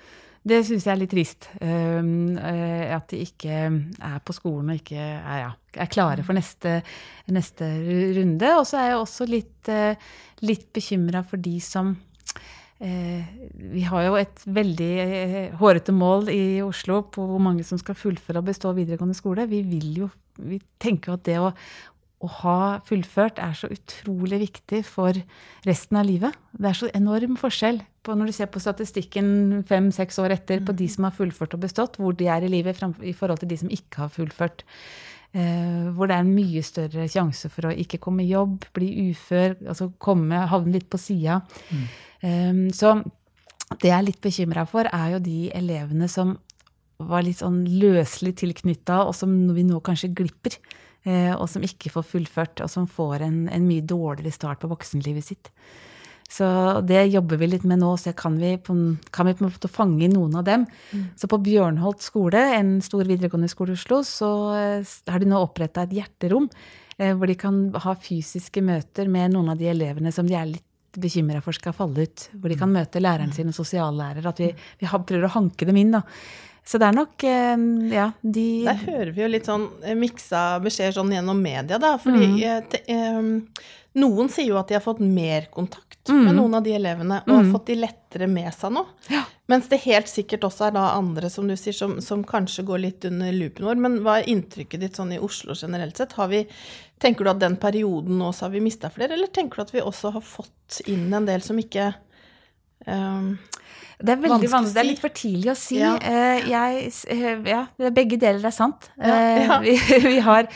[0.42, 1.48] Det syns jeg er litt trist.
[1.62, 2.34] Uh,
[2.98, 3.58] at de ikke
[4.02, 6.80] er på skolen og ikke er, ja, er klare for neste,
[7.30, 7.68] neste
[8.18, 8.56] runde.
[8.58, 9.94] Og så er jeg også litt, uh,
[10.42, 11.94] litt bekymra for de som
[12.82, 14.94] Vi har jo et veldig
[15.60, 19.46] hårete mål i Oslo på hvor mange som skal fullføre og bestå videregående skole.
[19.52, 20.08] Vi, vil jo,
[20.42, 21.52] vi tenker jo at det å,
[22.22, 25.18] å ha fullført er så utrolig viktig for
[25.68, 26.38] resten av livet.
[26.58, 30.76] Det er så enorm forskjell på når du ser på statistikken fem-seks år etter på
[30.78, 33.62] de som har fullført og bestått, hvor de er i livet i forhold til de
[33.62, 34.66] som ikke har fullført.
[35.32, 38.90] Uh, hvor det er en mye større sjanse for å ikke komme i jobb, bli
[39.14, 41.40] ufør, altså komme, havne litt på sida.
[41.70, 41.86] Mm.
[42.22, 43.00] Um, så
[43.80, 46.36] det jeg er litt bekymra for, er jo de elevene som
[47.02, 50.58] var litt sånn løselig tilknytta, og som vi nå kanskje glipper.
[51.02, 54.70] Eh, og som ikke får fullført, og som får en, en mye dårligere start på
[54.70, 55.50] voksenlivet sitt.
[56.32, 56.46] Så
[56.88, 58.76] det jobber vi litt med nå, så kan vi, på,
[59.12, 60.68] kan vi på en måte fange noen av dem.
[60.94, 61.08] Mm.
[61.20, 65.42] Så på Bjørnholt skole, en stor videregående skole i Oslo, så eh, har de nå
[65.42, 66.48] oppretta et hjerterom
[67.02, 70.54] eh, hvor de kan ha fysiske møter med noen av de elevene som de er
[70.54, 70.68] litt
[71.00, 72.30] bekymra for skal falle ut.
[72.36, 74.26] Hvor de kan møte læreren sin og sosiallærer.
[74.28, 74.52] At vi,
[74.82, 75.94] vi prøver å hanke dem inn.
[75.96, 76.04] da.
[76.66, 80.60] Så det er nok eh, Ja, de Der hører vi jo litt sånn eh, miksa
[80.64, 81.96] beskjeder sånn gjennom media, da.
[82.02, 82.76] Fordi mm.
[82.86, 86.22] eh, noen sier jo at de har fått mer kontakt mm.
[86.28, 87.54] med noen av de elevene, og har mm.
[87.56, 88.86] fått de lettere med seg nå.
[89.12, 89.26] Ja.
[89.52, 92.86] Mens det helt sikkert også er da andre, som du sier, som, som kanskje går
[92.86, 93.82] litt under lupen vår.
[93.84, 96.16] Men hva er inntrykket ditt sånn i Oslo generelt sett?
[96.16, 96.46] Har vi,
[97.02, 99.74] tenker du at den perioden nå så har vi mista flere, eller tenker du at
[99.76, 101.92] vi også har fått inn en del som ikke
[102.86, 103.34] um,
[104.02, 104.74] det er veldig vanskelig.
[104.74, 105.78] Det er litt for tidlig å si.
[105.78, 105.92] Ja.
[106.02, 108.90] Eh, jeg, eh, ja, begge deler er sant.
[108.98, 109.60] Ja, ja.
[109.60, 110.50] Eh, vi, vi, har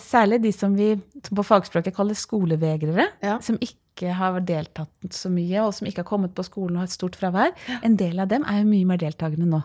[0.00, 0.90] særlig de som vi
[1.22, 3.08] som på fagspråket kaller skolevegrere,
[3.44, 3.81] som ikke
[4.16, 7.18] har deltatt så mye, og som ikke har kommet på skolen og har et stort
[7.20, 7.52] fravær.
[7.84, 9.60] En del av dem er jo mye mer deltakende nå.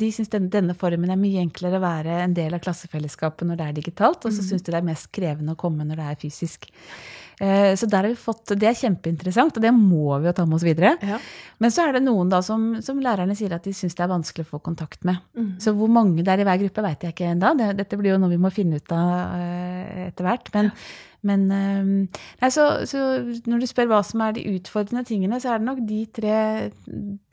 [0.00, 3.60] de syns denne, denne, formen er mye enklere å være en del av klassefellesskapet når
[3.60, 4.48] det er digitalt, og så mm.
[4.50, 6.68] syns de det er mest krevende å komme når det er fysisk.
[7.40, 10.44] Eh, så der har vi fått, Det er kjempeinteressant, og det må vi jo ta
[10.46, 10.94] med oss videre.
[11.02, 11.18] Ja.
[11.58, 14.12] Men så er det noen da som, som lærerne sier at de syns det er
[14.12, 15.18] vanskelig å få kontakt med.
[15.34, 15.56] Mm.
[15.62, 17.54] Så hvor mange det er i hver gruppe, veit jeg ikke ennå.
[17.74, 20.50] Dette blir jo noe vi må finne ut av eh, etter hvert.
[20.54, 21.28] Men, ja.
[21.30, 23.04] men eh, nei, så, så,
[23.50, 26.36] når du spør hva som er de utfordrende tingene, så er det nok de tre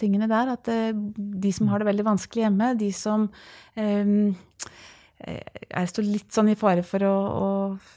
[0.02, 0.56] tingene der.
[0.58, 3.30] At de som har det veldig vanskelig hjemme, de som
[3.78, 4.32] um,
[5.22, 7.50] jeg eh, står litt sånn i fare for å, å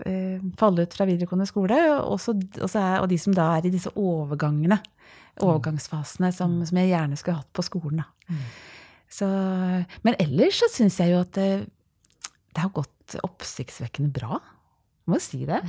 [0.08, 1.78] eh, falle ut fra videregående skole.
[2.02, 4.78] Også, også er, og de som da er i disse overgangene,
[5.42, 8.04] overgangsfasene, som, som jeg gjerne skulle hatt på skolen.
[8.28, 8.44] Mm.
[9.14, 9.28] Så,
[10.06, 11.48] men ellers så syns jeg jo at det,
[12.26, 14.40] det, har gått oppsiktsvekkende bra.
[15.04, 15.60] Jeg må jo si det.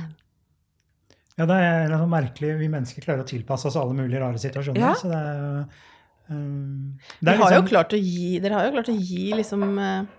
[1.36, 2.54] Ja, det er noe merkelig.
[2.60, 4.82] Vi mennesker klarer å tilpasse oss alle mulige rare situasjoner.
[4.82, 4.94] Ja.
[4.98, 5.66] så det er
[6.32, 9.26] um, det er liksom, har jo klart å gi, Dere har jo klart å gi
[9.36, 10.14] liksom uh,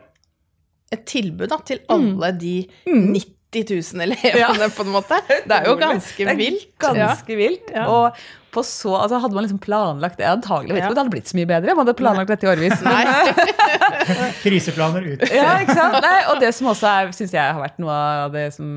[0.94, 2.56] et tilbud da, til alle de
[2.88, 3.64] 90
[3.96, 4.70] 000 elevene, ja.
[4.78, 5.20] på en måte.
[5.28, 6.68] Det er jo ganske vilt.
[6.82, 7.40] Ganske ja.
[7.40, 7.72] vilt.
[7.74, 7.88] Ja.
[7.92, 8.20] Og
[8.58, 11.32] på så, altså hadde man liksom planlagt det Antagelig vet ikke om det hadde blitt
[11.32, 11.76] så mye bedre.
[11.76, 12.80] Man hadde planlagt dette i årevis.
[14.46, 15.26] Kriseplaner ut.
[15.30, 16.00] ja, ikke sant?
[16.04, 18.72] Nei, og det som også syns jeg har vært noe av det som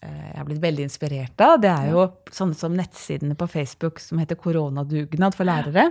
[0.00, 4.00] eh, jeg har blitt veldig inspirert av, det er jo sånne som nettsidene på Facebook
[4.02, 5.90] som heter Koronadugnad for lærere.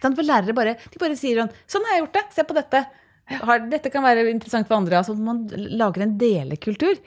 [0.00, 2.26] For lærere bare, de bare sier sånn Sånn har jeg gjort det!
[2.34, 2.84] Se på dette!
[3.38, 5.00] Har, dette kan være interessant for andre.
[5.00, 6.98] altså Man lager en delekultur.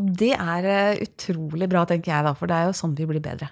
[0.00, 3.08] Og det er eh, utrolig bra, tenker jeg, da, for det er jo sånn vi
[3.08, 3.50] blir bedre.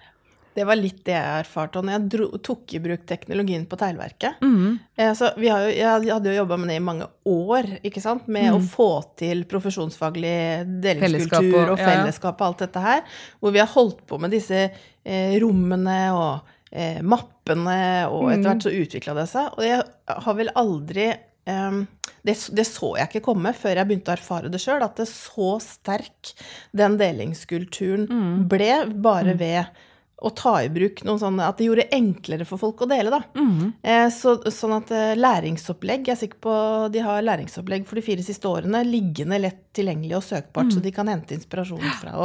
[0.51, 4.41] Det var litt det jeg erfarte når jeg dro, tok i bruk teknologien på Teglverket.
[4.43, 4.79] Mm.
[4.99, 8.27] Eh, jo, jeg hadde jo jobba med det i mange år, ikke sant?
[8.27, 8.57] med mm.
[8.57, 8.91] å få
[9.21, 10.37] til profesjonsfaglig
[10.83, 13.05] delingskultur og, og fellesskap og alt dette her.
[13.39, 18.49] Hvor vi har holdt på med disse eh, rommene og eh, mappene, og etter mm.
[18.51, 19.53] hvert så utvikla det seg.
[19.55, 19.85] Og jeg
[20.27, 21.13] har vel aldri
[21.47, 25.09] det, det, så jeg ikke komme før jeg begynte å erfare det sjøl, at det
[25.11, 26.35] så sterk
[26.77, 28.35] den delingskulturen mm.
[28.51, 29.41] ble bare mm.
[29.41, 29.87] ved
[30.21, 33.21] å ta i bruk noen sånne At det gjorde enklere for folk å dele, da.
[33.39, 33.73] Mm.
[33.83, 36.55] Eh, så, sånn at eh, læringsopplegg Jeg er sikker på
[36.93, 40.73] de har læringsopplegg for de fire siste årene liggende lett tilgjengelig og søkbart, mm.
[40.75, 42.17] så de kan hente inspirasjon fra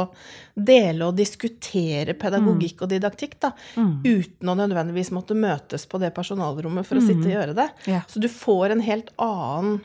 [0.58, 2.82] dele og diskutere pedagogikk mm.
[2.82, 3.92] og didaktikk, da, mm.
[4.02, 7.34] uten å nødvendigvis måtte møtes på det personalrommet for å sitte og mm.
[7.36, 7.68] gjøre det.
[7.86, 8.02] Yeah.
[8.10, 9.78] Så du får en helt annen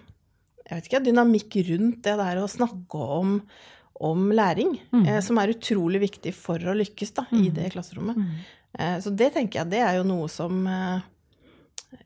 [0.72, 3.38] jeg vet ikke, dynamikk rundt det der å snakke om,
[4.02, 5.06] om læring, mm.
[5.06, 7.40] eh, som er utrolig viktig for å lykkes da, mm.
[7.46, 8.18] i det klasserommet.
[8.18, 8.36] Mm.
[8.74, 11.08] Eh, så det tenker jeg, det er jo noe som eh,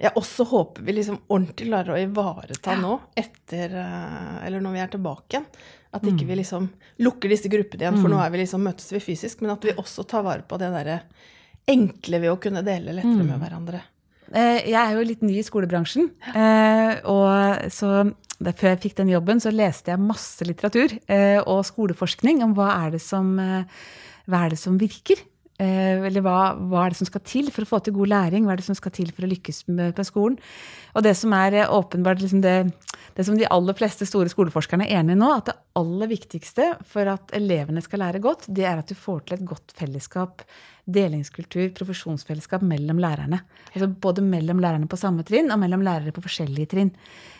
[0.02, 4.82] jeg også håper vi liksom ordentlig klarer å ivareta nå, etter eh, Eller når vi
[4.82, 5.50] er tilbake igjen.
[5.96, 6.66] At ikke vi liksom
[7.06, 9.40] lukker disse gruppene igjen, for nå er vi liksom, møtes vi fysisk.
[9.40, 10.98] Men at vi også tar vare på det derre
[11.72, 13.80] enkle ved å kunne dele lettere med hverandre.
[14.34, 16.10] Eh, Jeg er jo litt ny i skolebransjen.
[16.34, 17.94] eh, Og så
[18.40, 22.72] før jeg fikk den jobben, så leste jeg masse litteratur eh, og skoleforskning om hva
[22.86, 23.64] er det som, eh,
[24.28, 25.22] er det som virker.
[25.56, 28.44] Eh, Eller hva, hva er det som skal til for å få til god læring?
[28.44, 30.36] Hva er det som skal til for å lykkes med, på skolen?
[30.96, 32.58] Og det som er åpenbart liksom det,
[33.16, 36.74] det som de aller fleste store skoleforskerne er enige i nå, at det aller viktigste
[36.92, 40.44] for at elevene skal lære godt, det er at du får til et godt fellesskap,
[40.86, 43.42] delingskultur, profesjonsfellesskap mellom lærerne.
[43.72, 46.92] Altså både mellom lærerne på samme trinn og mellom lærere på forskjellige trinn.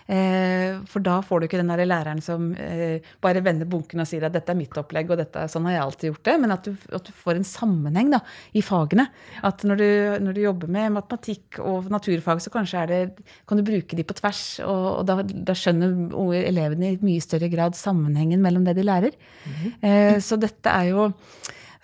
[0.06, 4.10] Eh, for da får du ikke den der læreren som eh, bare vender bunken og
[4.10, 6.36] sier at dette er mitt opplegg, og dette, sånn har jeg alltid gjort det.
[6.42, 8.22] Men at du, at du får en sammenheng da,
[8.58, 9.08] i fagene.
[9.46, 9.88] At når du,
[10.26, 13.02] når du jobber med matematikk og naturfag, så kanskje er det,
[13.50, 14.46] kan du bruke de på tvers.
[14.66, 19.22] Og, og da, da skjønner elevene i mye større grad sammenhengen mellom det de lærer.
[19.86, 21.12] eh, så dette er jo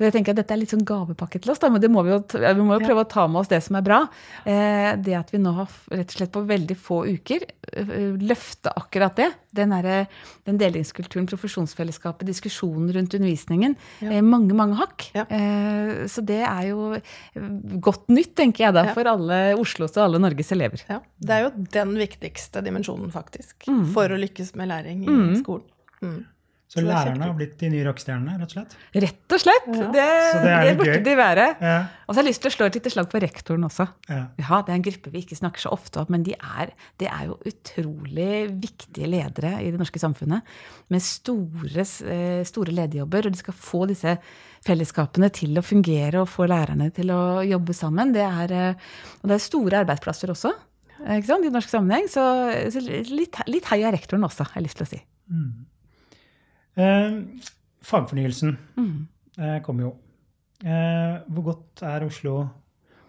[0.02, 2.02] så jeg tenker at Dette er litt sånn gavepakke til oss, da, men det må
[2.02, 4.00] vi, jo, vi må jo prøve å ta med oss det som er bra.
[4.50, 7.46] Eh, det at vi nå har rett og slett på veldig få uker
[8.22, 9.30] løfta akkurat det.
[9.52, 10.08] Den, derre-
[10.48, 13.76] den delingskulturen, profesjonsfellesskapet, diskusjonen rundt undervisningen.
[14.02, 15.10] Eh, mange, mange hakk.
[15.14, 15.26] Ja.
[15.30, 17.48] Eh, så det er jo eh,
[17.84, 18.94] godt nytt, tenker jeg da, Ja.
[18.96, 20.82] for alle Oslos og alle Norges elever.
[20.90, 23.86] Ja, det er jo den viktigste dimensjonen, faktisk, Mm.
[23.94, 25.68] for å lykkes med læring i skolen.
[26.02, 26.26] Mm.
[26.72, 28.76] Så Så er lærerne har blitt de nye rockestjernene, rett og slett?
[29.04, 29.66] Rett og slett!
[29.76, 29.88] Ja.
[29.92, 30.04] Det,
[30.46, 31.02] det det, burde gøy.
[31.04, 31.48] de være.
[31.60, 31.74] Ja.
[32.06, 33.88] Og så har jeg lyst til å slå et lite slag for rektoren også.
[34.08, 34.22] ja.
[34.40, 37.10] Ja, det er en gruppe vi ikke snakker så ofte om, men de er, de
[37.12, 38.30] er jo utrolig
[38.64, 40.48] viktige ledere i det norske samfunnet.
[40.96, 44.16] Med store, eh, store lederjobber, og de skal få disse
[44.64, 48.14] fellesskapene til å fungere og få lærerne til å jobbe sammen.
[48.16, 50.54] Det er, eh, og det er store arbeidsplasser også.
[51.02, 52.08] Ikke sant, I norsk sammenheng.
[52.08, 52.24] Så,
[52.72, 52.80] så
[53.12, 55.02] litt, litt heia rektoren også, har jeg lyst til å si.
[55.32, 55.52] Eh,
[57.84, 59.08] fagfornyelsen Mm.
[59.40, 59.92] eh, kommer jo.
[60.64, 62.48] Eh, hvor godt er Oslo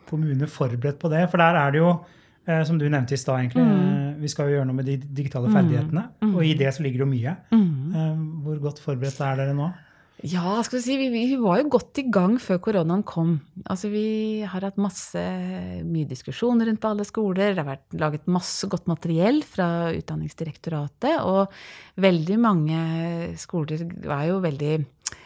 [0.08, 1.28] kommune forberedt på det?
[1.30, 1.92] For der er det jo,
[2.48, 4.96] eh, som du nevnte i stad, egentlig, eh, vi skal jo gjøre noe med de
[4.96, 6.04] digitale ferdighetene.
[6.34, 7.36] Og i det så ligger det jo mye.
[7.52, 9.72] Eh, hvor godt forberedt er dere nå?
[10.22, 13.32] Ja, skal vi si, vi, vi var jo godt i gang før koronaen kom.
[13.64, 15.18] Altså, vi har hatt masse,
[15.82, 17.56] mye diskusjoner rundt på alle skoler.
[17.56, 21.24] Det har vært laget masse godt materiell fra Utdanningsdirektoratet.
[21.26, 21.50] Og
[22.04, 22.82] veldig mange
[23.40, 24.76] skoler er jo veldig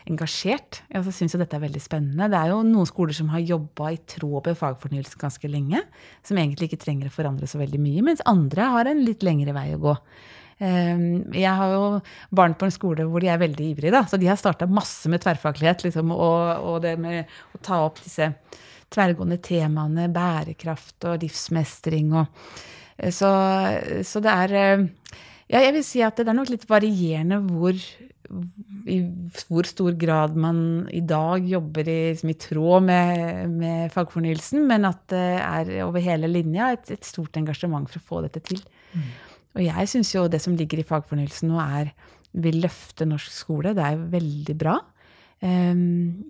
[0.09, 0.81] engasjert.
[0.89, 2.31] Jeg altså, syns jo dette er veldig spennende.
[2.33, 5.85] Det er jo noen skoler som har jobba i tråd med fagfornyelsen ganske lenge.
[6.25, 8.07] Som egentlig ikke trenger å forandre så veldig mye.
[8.07, 9.97] Mens andre har en litt lengre vei å gå.
[10.57, 11.83] Um, Jeg har jo
[12.33, 14.07] barn på en skole hvor de er veldig ivrige, da.
[14.09, 15.85] Så de har starta masse med tverrfaglighet.
[15.85, 18.31] Liksom, og, og det med å ta opp disse
[18.95, 22.27] tverrgående temaene bærekraft og livsmestring og
[22.97, 23.31] eh, Så,
[24.07, 24.85] så det er eh,
[25.51, 27.77] Ja, jeg vil si at det er nok litt varierende hvor
[28.91, 28.97] i
[29.47, 30.59] hvor stor grad man
[30.91, 36.03] i dag jobber i, liksom, i tråd med, med fagfornyelsen, men at det er over
[36.03, 38.63] hele linja et, et stort engasjement for å få dette til.
[39.57, 41.93] Og jeg syns jo det som ligger i fagfornyelsen nå, er
[42.37, 43.75] vil løfte norsk skole.
[43.77, 44.77] Det er veldig bra.
[45.41, 46.27] Um,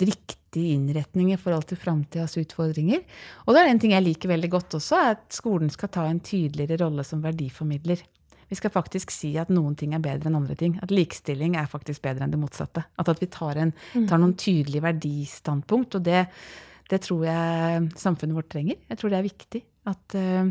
[0.00, 3.02] riktig innretning i forhold til framtidas utfordringer.
[3.44, 6.06] Og det er en ting jeg liker veldig godt også, er at skolen skal ta
[6.08, 8.04] en tydeligere rolle som verdiformidler.
[8.48, 10.78] Vi skal faktisk si at noen ting er bedre enn andre ting.
[10.80, 12.86] At likestilling er faktisk bedre enn det motsatte.
[12.96, 13.74] At, at vi tar, en,
[14.08, 15.98] tar noen tydelige verdistandpunkt.
[15.98, 16.22] Og det,
[16.88, 18.80] det tror jeg samfunnet vårt trenger.
[18.88, 19.62] Jeg tror det er viktig.
[19.92, 20.48] At, eh,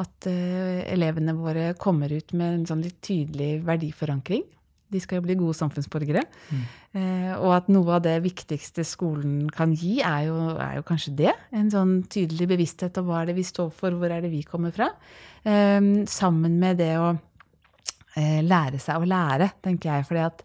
[0.00, 4.44] at eh, elevene våre kommer ut med en sånn litt tydelig verdiforankring.
[4.92, 6.24] De skal jo bli gode samfunnsborgere.
[6.96, 11.14] Eh, og at noe av det viktigste skolen kan gi, er jo, er jo kanskje
[11.22, 11.34] det.
[11.56, 14.42] En sånn tydelig bevissthet om hva er det vi står for, hvor er det vi
[14.48, 14.90] kommer fra.
[15.44, 17.12] Eh, sammen med det å
[18.12, 20.04] lære seg å lære, tenker jeg.
[20.04, 20.42] fordi at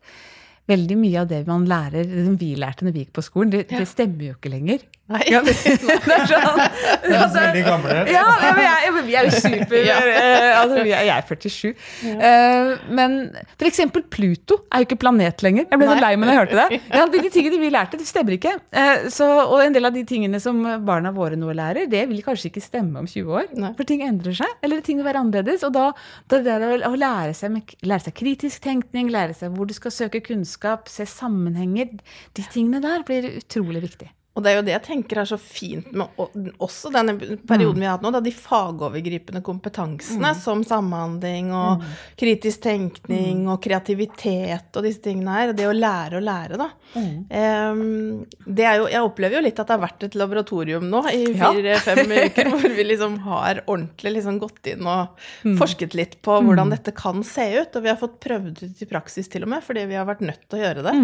[0.71, 3.65] veldig mye av det man lærer, som vi lærte når vi gikk på skolen, det,
[3.71, 4.85] det stemmer jo ikke lenger.
[5.07, 5.21] Nei.
[5.31, 6.57] Ja, det, det er sånn,
[7.03, 7.93] Det er altså, veldig gamle.
[8.11, 9.99] ja, ja, men jeg, vi er jo super Ja.
[10.03, 11.69] eh, altså, vi er, Jeg er 47.
[12.11, 13.15] Eh, men
[13.53, 15.67] for eksempel Pluto er jo ikke planet lenger.
[15.71, 16.81] Jeg ble så lei meg da jeg hørte det.
[16.91, 18.57] Ja, de, de tingene vi lærte, det stemmer ikke.
[18.75, 22.19] Uh, så, og en del av de tingene som barna våre nå lærer, det vil
[22.25, 23.47] kanskje ikke stemme om 20 år.
[23.63, 23.71] Nei.
[23.79, 24.57] For ting endrer seg.
[24.65, 25.63] Eller ting vil være annerledes.
[25.67, 25.87] Og da,
[26.27, 29.69] da det der å, å lære, seg med, lære seg kritisk tenkning, lære seg hvor
[29.69, 31.95] du skal søke kunnskap, se sammenhenger,
[32.35, 34.11] de tingene der blir utrolig viktig.
[34.37, 36.13] Og det er jo det jeg tenker er så fint med
[36.61, 37.15] også denne
[37.49, 40.37] perioden vi har hatt nå, da de fagovergripende kompetansene mm.
[40.43, 41.95] som samhandling og mm.
[42.21, 43.49] kritisk tenkning mm.
[43.55, 46.69] og kreativitet og disse tingene her, det å lære å lære, da.
[46.97, 51.01] Um, det er jo Jeg opplever jo litt at det har vært et laboratorium nå
[51.11, 52.29] i fire-fem ja.
[52.29, 55.57] uker, hvor vi liksom har ordentlig liksom gått inn og mm.
[55.59, 57.73] forsket litt på hvordan dette kan se ut.
[57.73, 60.25] Og vi har fått prøvd ut i praksis til og med, fordi vi har vært
[60.25, 60.97] nødt til å gjøre det.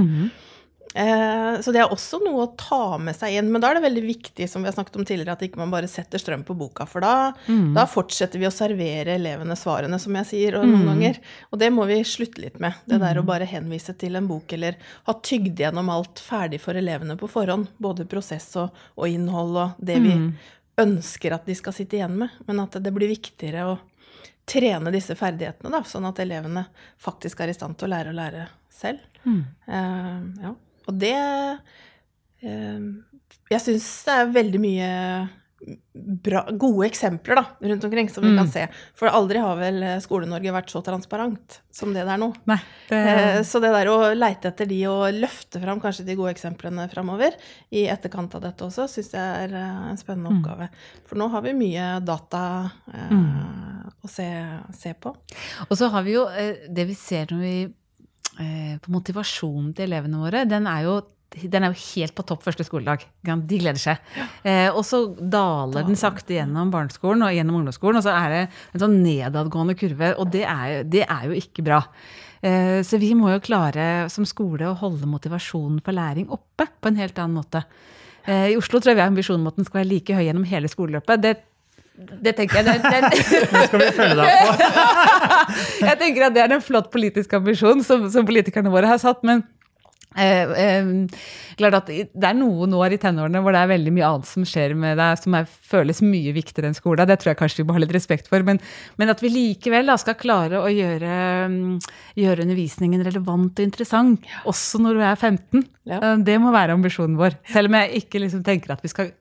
[0.93, 3.49] Eh, så det er også noe å ta med seg inn.
[3.51, 5.73] Men da er det veldig viktig som vi har snakket om tidligere, at ikke man
[5.73, 6.85] bare setter strøm på boka.
[6.89, 7.73] For da, mm.
[7.77, 10.89] da fortsetter vi å servere elevene svarene, som jeg sier, og noen mm.
[10.91, 11.21] ganger.
[11.49, 12.77] Og det må vi slutte litt med.
[12.89, 13.29] Det der å mm.
[13.29, 14.77] bare henvise til en bok eller
[15.09, 17.71] ha tygd gjennom alt ferdig for elevene på forhånd.
[17.81, 20.29] Både prosess og, og innhold og det vi mm.
[20.83, 22.37] ønsker at de skal sitte igjen med.
[22.45, 23.79] Men at det blir viktigere å
[24.49, 26.65] trene disse ferdighetene, da, sånn at elevene
[27.01, 28.99] faktisk er i stand til å lære å lære selv.
[29.23, 30.51] Uh, ja.
[30.87, 32.89] Og det eh,
[33.51, 34.91] Jeg syns det er veldig mye
[35.93, 38.37] bra, gode eksempler da, rundt omkring som vi mm.
[38.37, 38.63] kan se.
[38.97, 42.29] For aldri har vel Skole-Norge vært så transparent som det det er nå.
[42.49, 42.57] Nei,
[42.89, 43.01] det...
[43.11, 46.87] Eh, så det der å leite etter de og løfte fram kanskje de gode eksemplene
[46.91, 47.37] framover
[47.73, 50.41] i etterkant av dette også, syns jeg er eh, en spennende mm.
[50.41, 50.69] oppgave.
[51.09, 52.43] For nå har vi mye data
[52.91, 53.93] eh, mm.
[54.03, 54.27] å se,
[54.79, 55.15] se, på.
[55.69, 56.27] Og så har vi jo
[56.69, 57.82] det vi ser når vi Eh,
[58.33, 60.95] på motivasjonen til elevene våre, den er jo
[61.33, 63.05] den er jo helt på topp første skoledag.
[63.25, 64.01] De gleder seg.
[64.45, 68.41] Eh, og så daler den sakte gjennom barneskolen og gjennom ungdomsskolen, og så er det
[68.73, 70.13] en sånn nedadgående kurve.
[70.21, 71.81] Og det er, det er jo ikke bra.
[72.43, 76.91] Eh, så vi må jo klare som skole å holde motivasjonen for læring oppe på
[76.91, 77.63] en helt annen måte.
[78.25, 80.25] Eh, I Oslo tror jeg vi har ambisjonen om at den skal være like høy
[80.27, 81.23] gjennom hele skoleløpet.
[81.23, 81.33] Det
[81.93, 82.65] det tenker jeg.
[82.65, 83.09] Det, det,
[83.53, 84.69] det skal vi følge deg på.
[85.89, 89.21] jeg tenker at det er en flott politisk ambisjon som, som politikerne våre har satt.
[89.27, 89.45] men
[90.13, 90.85] Eh, eh,
[91.57, 94.45] klart at Det er noen år i tenårene hvor det er veldig mye annet som
[94.45, 97.07] skjer med deg, som er, føles mye viktigere enn skole.
[97.09, 98.45] Det tror jeg kanskje vi må ha litt respekt for.
[98.45, 98.61] Men,
[99.01, 101.17] men at vi likevel da, skal klare å gjøre,
[102.19, 105.65] gjøre, undervisningen relevant og interessant, også når du er 15.
[105.89, 105.99] Ja.
[105.99, 107.39] Eh, det må være ambisjonen vår.
[107.49, 109.13] Selv om jeg ikke liksom tenker at vi skal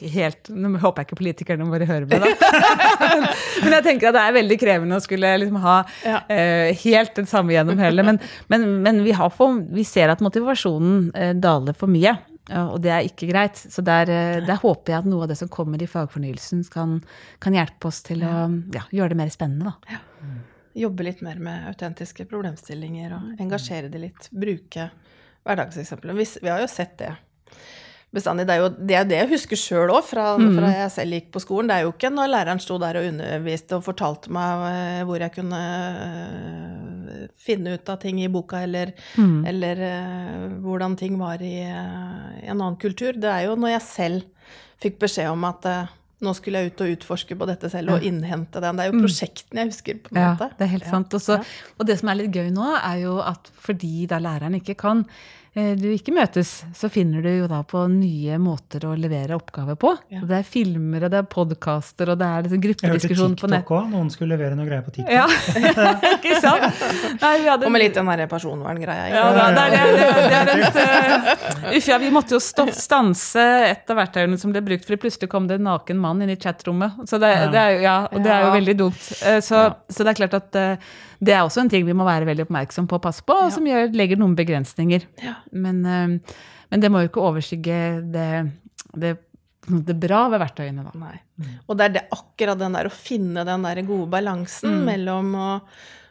[0.00, 2.30] helt Nå håper jeg ikke politikerne bare hører med, da.
[3.64, 6.22] men jeg tenker at det er veldig krevende å skulle liksom ha ja.
[6.28, 8.04] uh, helt det samme gjennom hele.
[8.06, 8.20] Men,
[8.52, 12.16] men, men vi, for, vi, ser at motivasjonen uh, daler for mye.
[12.46, 13.58] Og det er ikke greit.
[13.58, 14.06] Så der,
[14.46, 17.00] der, håper jeg at noe av det som kommer i fagfornyelsen, kan,
[17.42, 18.34] kan hjelpe oss til å
[18.70, 19.72] ja, gjøre det mer spennende.
[19.72, 19.96] Da.
[19.96, 20.36] Ja.
[20.86, 24.30] Jobbe litt mer med autentiske problemstillinger og engasjere det litt.
[24.30, 24.90] Bruke
[25.46, 26.14] hverdagseksempler.
[26.18, 27.14] Vi, vi har jo sett det
[28.14, 28.46] bestandig.
[28.46, 30.52] Det er jo det, er det jeg husker sjøl òg, fra, mm.
[30.56, 31.70] fra, jeg selv gikk på skolen.
[31.70, 35.24] Det er jo ikke når læreren sto der og underviste og fortalte meg eh, hvor
[35.24, 35.60] jeg kunne
[35.98, 39.36] uh, finne ut av ting i boka, eller, mm.
[39.52, 43.18] eller uh, hvordan ting var i, en annen kultur.
[43.18, 44.50] Det er jo når jeg selv
[44.82, 45.64] fikk beskjed om at
[46.24, 48.78] nå skulle jeg ut og utforske på dette selv og innhente den.
[48.78, 49.02] Det er jo mm.
[49.04, 49.98] prosjektene jeg husker.
[50.00, 50.48] på en ja, måte.
[50.56, 51.16] Det er helt sant.
[51.16, 51.36] Også,
[51.76, 55.04] og det som er litt gøy nå, er jo at fordi da læreren ikke kan
[55.06, 59.78] Eh, du ikke møtes, så finner du jo da på nye måter å levere oppgaver
[59.80, 59.94] på.
[60.12, 60.20] Ja.
[60.28, 63.62] Det er filmer, og det er podkaster, og det er liksom gruppediskusjon på nett.
[63.62, 63.86] Jeg hørte TikTok òg.
[63.94, 65.14] Noen skulle levere noe greier på TikTok.
[65.16, 65.24] Ja,
[66.18, 66.82] ikke sant?
[67.22, 67.70] Nei, hadde...
[67.70, 69.08] Og med litt den derre personverngreia.
[69.14, 73.96] Ja, da, det, er, det, er et, uh, Uff, ja, vi måtte jo stanse et
[73.96, 77.00] av verktøyene som ble brukt, for plutselig kom det en naken mann inn i chatrommet.
[77.08, 79.10] Så det, det, er, ja, og det er jo veldig dumt.
[79.24, 82.06] Uh, så, så, det er klart at uh, det er også en ting vi må
[82.06, 85.06] være veldig oppmerksom på og passe på, og som gjør, legger noen begrensninger.
[85.22, 85.38] Ja.
[85.52, 86.36] Men, eh,
[86.70, 87.80] men, det må jo ikke overskygge
[88.12, 88.30] det,
[88.96, 89.12] det,
[89.88, 90.96] det bra ved verktøyene, da.
[91.00, 91.16] Nei.
[91.66, 94.84] Og det er det, akkurat den der å finne den der gode balansen mm.
[94.90, 95.48] mellom å,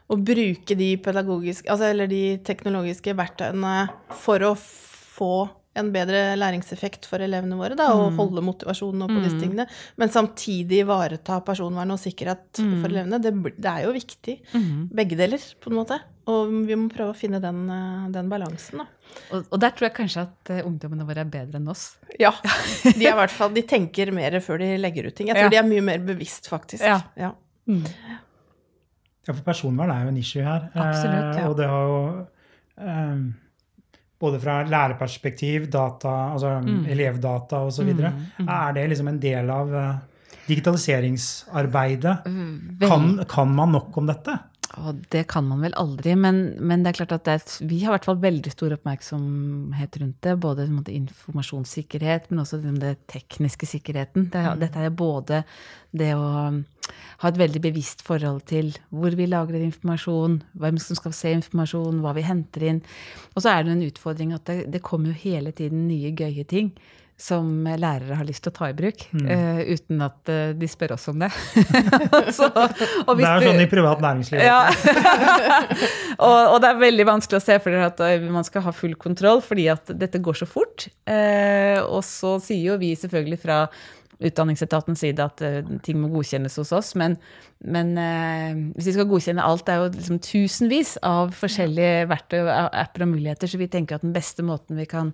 [0.07, 3.77] å, bruke de pedagogiske, altså, eller de teknologiske verktøyene
[4.23, 5.35] for å få
[5.79, 8.19] en bedre læringseffekt for elevene våre, da, og mm.
[8.21, 9.43] holde motivasjonen oppe på disse mm.
[9.43, 9.67] tingene.
[10.01, 12.73] Men samtidig ivareta personvern og sikkerhet mm.
[12.79, 13.21] for elevene.
[13.23, 14.37] Det, det, er jo viktig.
[14.55, 14.83] Mm.
[14.95, 15.99] Begge deler, på en måte.
[16.31, 18.87] Og vi må prøve å finne den, eh, den balansen, da.
[19.29, 21.85] Og, og, der tror jeg kanskje at uh, ungdommene våre er bedre enn oss.
[22.19, 22.33] Ja.
[22.99, 25.29] De, er hvert fall, de tenker mer før de legger ut ting.
[25.29, 25.53] Jeg tror ja.
[25.53, 26.83] de er mye mer bevisst, faktisk.
[26.83, 26.97] Ja.
[27.19, 27.31] ja.
[27.69, 27.85] Mm.
[29.27, 30.67] ja for personvern er jo en issue her.
[30.73, 31.43] Absolutt, ja.
[31.43, 31.99] Eh, og det har jo
[32.81, 33.25] um,
[34.19, 36.85] både fra lærerperspektiv, data, altså mm.
[36.93, 37.91] elevdata osv.
[37.93, 38.47] Mm, mm.
[38.47, 39.95] Er det liksom en del av uh,
[40.47, 42.17] digitaliseringsarbeidet?
[42.25, 44.37] Mm, kan, kan, man nok om dette?
[44.73, 47.93] Og det kan man vel aldri, men, men det er klart at er, vi har
[47.93, 50.33] i hvert fall veldig stor oppmerksomhet rundt det.
[50.41, 52.79] Både informasjonssikkerhet, men også den
[53.11, 54.29] tekniske sikkerheten.
[54.33, 54.63] Det, mm.
[54.63, 55.43] Dette er både
[55.95, 56.25] det å
[57.21, 62.01] ha et veldig bevisst forhold til hvor vi lagrer informasjon, hvem som skal se informasjon,
[62.03, 62.83] hva vi henter inn.
[63.33, 66.45] Og så er det en utfordring at det, det kommer jo hele tiden nye, gøye
[66.49, 66.73] ting
[67.17, 69.27] som lærere har lyst til å ta i bruk, Mm.
[69.29, 71.29] uh, uten at uh, de spør oss om det.
[72.35, 74.43] Så, og Det er jo sånn i privat næringsliv.
[74.43, 74.65] ja.
[76.27, 78.97] og, og det er veldig vanskelig å se for dere at man skal ha full
[78.99, 80.89] kontroll, fordi at dette går så fort.
[81.07, 83.61] Uh, og så sier jo vi selvfølgelig fra
[84.15, 85.41] Utdanningsetatens side at
[85.83, 87.17] ting må godkjennes hos oss, men,
[87.67, 87.89] men
[88.71, 93.11] hvis vi skal godkjenne alt, det er jo liksom tusenvis av forskjellige verktøy, apper og
[93.11, 95.11] muligheter, så vi tenker at den beste måten vi kan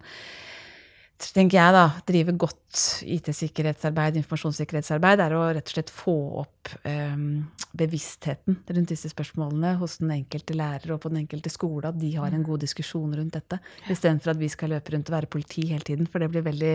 [1.36, 7.44] tenker jeg da, drive godt IT-sikkerhetsarbeid, informasjonssikkerhetsarbeid, er å rett og slett få opp um,
[7.78, 12.14] bevisstheten rundt disse spørsmålene hos den enkelte lærer og på den enkelte skole, at de
[12.16, 13.60] har en god diskusjon rundt dette,
[13.92, 16.74] istedenfor at vi skal løpe rundt og være politi hele tiden, for det blir veldig,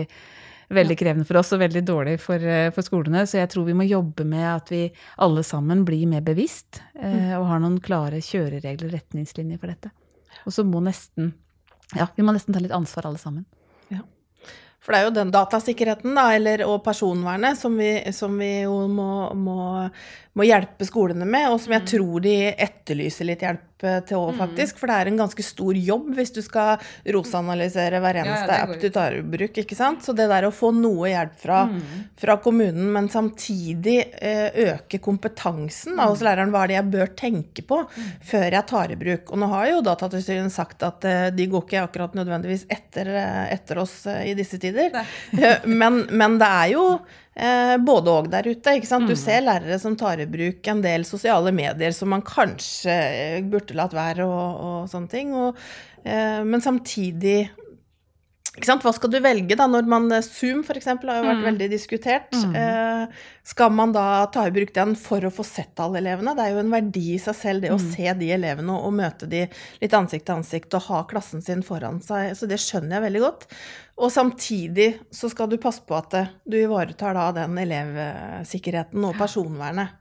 [0.79, 3.25] veldig krevende for oss og veldig dårlig for, eh, for skolene.
[3.27, 4.85] Så jeg tror vi må jobbe med at vi
[5.25, 9.93] alle sammen blir mer bevisst uh, og har noen klare kjøreregler og retningslinjer for dette.
[10.45, 11.33] Og så må nesten,
[11.95, 13.47] ja, vi må nesten ta litt ansvar alle sammen.
[14.87, 18.85] For det er jo den datasikkerheten da, eller, og personvernet som vi, som vi jo
[18.87, 19.57] må, må,
[20.37, 24.35] må hjelpe skolene med, og som jeg tror de etterlyser litt hjelp eh, til òg,
[24.37, 24.77] faktisk.
[24.77, 26.77] For det er en ganske stor jobb hvis du skal
[27.15, 29.57] roseanalysere hver Ja, ja, eneste app du tar i bruk.
[29.57, 30.05] ikke sant?
[30.05, 31.63] Så det der å få noe hjelp fra,
[32.21, 37.13] fra kommunen, men samtidig eh, øke kompetansen da, hos læreren, hva er det jeg bør
[37.17, 37.81] tenke på
[38.29, 39.31] før jeg tar i bruk.
[39.33, 43.09] Og nå har jo Datatilsynet sagt at eh, de går ikke akkurat nødvendigvis etter,
[43.53, 44.93] etter oss i disse tider.
[45.65, 46.83] Men, men det er jo
[47.85, 48.77] både og der ute.
[48.77, 49.09] ikke sant?
[49.09, 53.45] Du ser lærere som tar i bruk en del sosiale medier som man kanskje eh,
[53.45, 55.35] burde latt være, og, og sånne ting.
[55.37, 55.59] Og,
[56.03, 57.39] eh, men samtidig
[58.57, 58.81] ikke sant?
[58.81, 62.33] Hva skal du velge da, når man Zoom for eksempel har jo vært veldig diskutert.
[62.57, 66.33] Eh, skal man da ta i bruk den for å få sett alle elevene?
[66.33, 68.95] Det er jo en verdi i seg selv det å se de elevene og, og
[68.97, 69.43] møte de
[69.83, 72.33] litt ansikt til ansikt og ha klassen sin foran seg.
[72.39, 73.45] Så det skjønner jeg veldig godt.
[73.97, 79.15] Og samtidig så skal du passe på at eh, du ivaretar da den elevsikkerheten og
[79.17, 79.95] personvernet.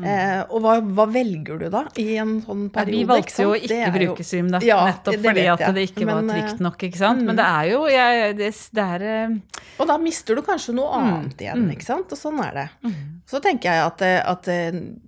[0.00, 2.96] Eh, og hva, hva velger du da i en sånn Ja, periode?
[2.96, 3.90] vi valgte jo å ikke jo...
[3.98, 6.86] bruke Zoom, da, Ja, nettopp fordi at det ikke Men, var trygt nok.
[6.88, 7.26] ikke sant?
[7.28, 8.48] Men det er jo jeg, det,
[8.78, 9.36] det er eh,
[9.76, 12.16] Og da mister du kanskje noe annet igjen, ikke sant?
[12.16, 12.66] Og sånn er det.
[13.26, 14.56] Så tenker jeg at, det- at det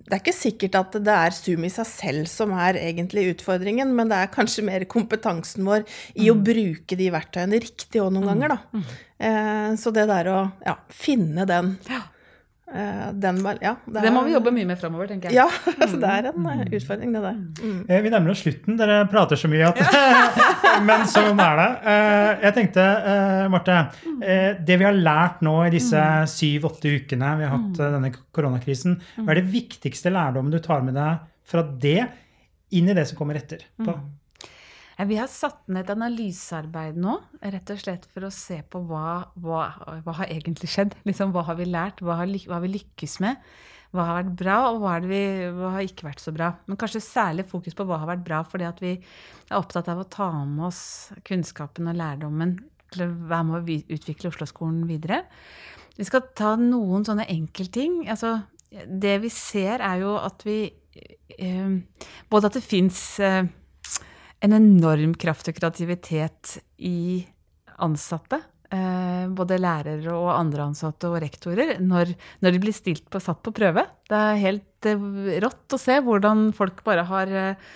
[0.05, 3.91] det er ikke sikkert at det er Zoom i seg selv som er egentlig utfordringen,
[3.97, 5.83] men det er kanskje mer kompetansen vår
[6.15, 8.81] i å bruke de verktøyene riktig òg noen ganger, da.
[9.19, 12.01] Eh, så det der å ja, finne den, eh,
[12.65, 15.37] den ja, Det må vi jobbe mye med framover, tenker jeg.
[15.37, 15.45] Ja,
[15.83, 17.37] altså det er en eh, utfordring, det der.
[17.61, 17.77] Mm.
[17.87, 18.77] Eh, Vi nærmer oss slutten.
[18.79, 19.81] Dere prater så mye at
[20.87, 21.67] Men sånn er det.
[21.93, 23.77] Eh, Jeg tenkte, eh, Marte,
[24.17, 26.01] eh, det vi har lært nå i disse
[26.33, 30.81] syv-åtte ukene vi har hatt eh, denne koronakrisen, hva er det viktigste lærdommen du tar
[30.85, 31.99] med deg fra det
[32.75, 33.93] inn i det som kommer etterpå?
[33.93, 33.99] Ja,
[34.95, 39.25] Vi har satt ned et analysearbeid nå, rett og slett for å se på hva,
[39.43, 39.63] hva,
[40.05, 40.93] hva har egentlig skjedd.
[41.03, 43.41] Liksom, hva har vi lært, hva har, hva har vi lykkes med,
[43.91, 45.19] hva har vært bra, og hva, vi,
[45.55, 46.53] hva har ikke vært så bra.
[46.69, 49.99] Men kanskje særlig fokus på hva har vært bra, fordi at vi er opptatt av
[49.99, 50.81] å ta med oss
[51.27, 52.55] kunnskapen og lærdommen
[52.95, 55.25] til å være med å vi- utvikle Oslo-skolen videre.
[55.99, 58.05] Vi skal ta noen sånne enkeltting.
[58.11, 58.37] Altså,
[58.71, 60.57] det vi ser, er jo at vi
[61.35, 61.77] eh,
[62.31, 63.43] Både at det fins eh,
[64.45, 67.25] en enorm kraft og kreativitet i
[67.81, 68.41] ansatte.
[68.73, 71.75] Eh, både lærere og andre ansatte og rektorer.
[71.83, 73.85] Når, når de blir stilt på, satt på prøve.
[74.09, 77.67] Det er helt eh, rått å se hvordan folk bare har eh?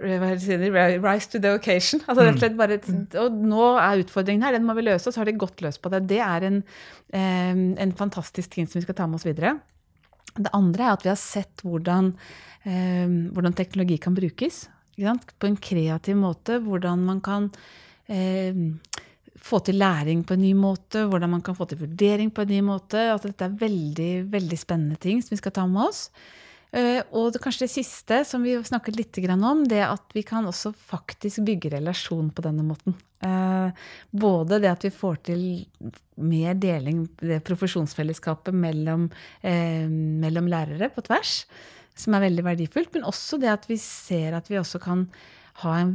[0.00, 2.00] Rise to the occasion.
[2.08, 2.78] Altså, rett og, slett bare,
[3.20, 5.82] og nå er utfordringen her, den må vi løse, og så har de godt løst
[5.84, 6.06] på det.
[6.08, 6.62] Det er en,
[7.12, 9.58] en fantastisk ting som vi skal ta med oss videre.
[10.38, 12.14] Det andre er at vi har sett hvordan,
[12.64, 14.62] hvordan teknologi kan brukes?
[14.96, 16.58] På en kreativ måte.
[16.64, 17.50] Hvordan man kan
[18.06, 18.54] eh,
[19.40, 22.52] få til læring på en ny måte, hvordan man kan få til vurdering på en
[22.52, 23.10] ny måte.
[23.14, 26.08] At dette er veldig, veldig spennende ting som vi skal ta med oss.
[26.70, 30.46] Eh, og det, kanskje det siste som vi snakket litt om, det at vi kan
[30.46, 32.94] også faktisk bygge relasjon på denne måten.
[33.20, 33.72] Eh,
[34.10, 35.42] både det at vi får til
[36.14, 39.10] mer deling, det profesjonsfellesskapet mellom,
[39.42, 41.46] eh, mellom lærere på tvers,
[42.00, 45.06] som er veldig verdifullt, men også det at vi ser at vi også kan
[45.64, 45.92] ha en,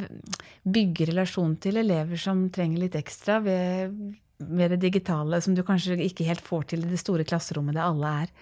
[0.66, 3.94] bygge relasjon til elever som trenger litt ekstra ved,
[4.38, 7.88] ved det digitale, som du kanskje ikke helt får til i det store klasserommet der
[7.88, 8.34] alle er.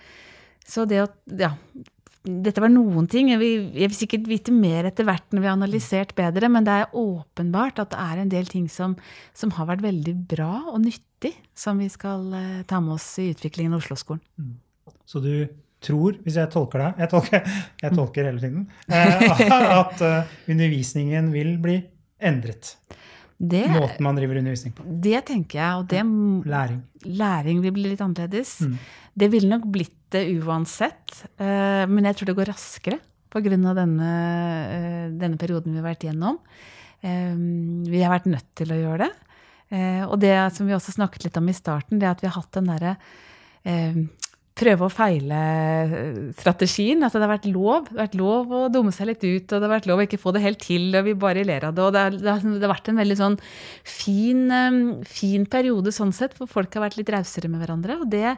[0.68, 1.10] Så det å
[1.40, 1.56] Ja.
[2.24, 3.34] Dette var noen ting.
[3.34, 6.94] Jeg vil, sikkert vite mer etter hvert når vi har analysert bedre, men det er
[6.96, 8.96] åpenbart at det er en del ting som,
[9.36, 13.28] som har vært veldig bra og nyttig, som vi skal eh, ta med oss i
[13.34, 14.24] utviklingen av Oslo-skolen.
[15.04, 15.50] Så du
[15.86, 17.48] tror, hvis jeg tolker deg Jeg tolker,
[17.84, 18.66] jeg tolker hele tiden.
[18.88, 21.78] eh, At eh, undervisningen vil bli
[22.24, 22.76] endret.
[23.44, 24.84] Det, Måten man driver undervisning på.
[25.04, 26.04] det tenker jeg, og det
[26.48, 26.78] Læring.
[27.04, 28.54] læring vil bli litt annerledes.
[28.64, 28.78] Mm.
[29.20, 33.00] Det ville nok blitt det uansett, eh, men jeg tror det går raskere
[33.34, 33.42] pga.
[33.74, 34.12] Denne,
[35.20, 36.38] denne perioden vi har vært igjennom.
[37.02, 39.12] Vi har vært nødt til å gjøre det.
[40.08, 42.54] Og det som vi også snakket litt om i starten, det at vi har hatt
[42.60, 42.94] den derre
[44.58, 47.04] prøve og feile-strategien.
[47.06, 47.88] At det har vært lov.
[47.90, 50.06] Det har vært lov å dumme seg litt ut, og det har vært lov å
[50.08, 51.84] ikke få det helt til, og vi bare ler av det.
[51.86, 52.42] Og det har, det har,
[52.74, 53.38] vært en veldig sånn
[53.88, 54.72] fin, eh,
[55.10, 57.94] fin periode sånn sett, hvor folk har vært litt rausere med hverandre.
[58.04, 58.30] Og det,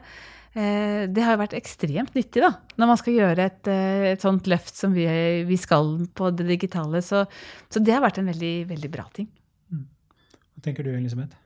[0.56, 2.50] eh, det har jo vært ekstremt nyttig, da,
[2.80, 5.06] når man skal gjøre et, eh, et sånt løft som vi,
[5.44, 5.84] vi skal
[6.16, 6.98] på det digitale.
[7.04, 7.18] Så,
[7.68, 9.28] så det har vært en veldig, veldig bra ting.
[10.56, 11.36] Hva tenker du, Elisabeth?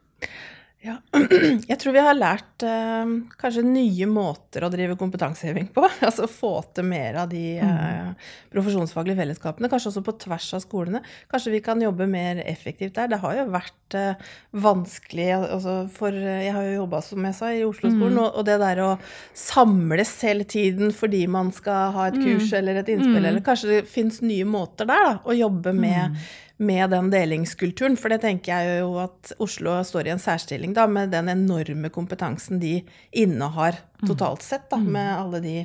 [0.80, 0.94] Ja.
[1.68, 3.10] Jeg tror vi har lært eh,
[3.40, 5.84] kanskje nye måter å drive kompetanseheving på.
[6.08, 9.68] Altså få til mer av de eh, profesjonsfaglige fellesskapene.
[9.70, 11.02] Kanskje også på tvers av skolene.
[11.30, 13.12] Kanskje vi kan jobbe mer effektivt der.
[13.12, 14.26] Det har jo vært eh,
[14.56, 18.48] vanskelig altså for eh, Jeg har jo jobba, som jeg sa, i Oslo-skolen, og, og
[18.48, 18.90] det der å
[19.36, 23.88] samles hele tiden fordi man skal ha et kurs eller et innspill, eller kanskje det
[23.90, 26.16] fins nye måter der da, å jobbe med
[26.60, 27.96] med den delingskulturen.
[27.96, 31.88] For det tenker jeg jo at Oslo står i en særstilling da, med den enorme
[31.92, 32.78] kompetansen de
[33.16, 35.56] innehar totalt sett, da, med alle de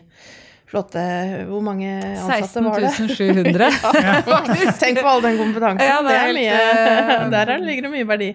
[0.66, 1.02] flotte
[1.46, 2.90] Hvor mange ansatte var det?
[2.96, 3.68] 16 700.
[4.26, 4.72] Ja.
[4.80, 5.86] Tenk på all den kompetansen.
[5.86, 8.32] Ja, det det er mye, eh, der er, ligger det mye verdi.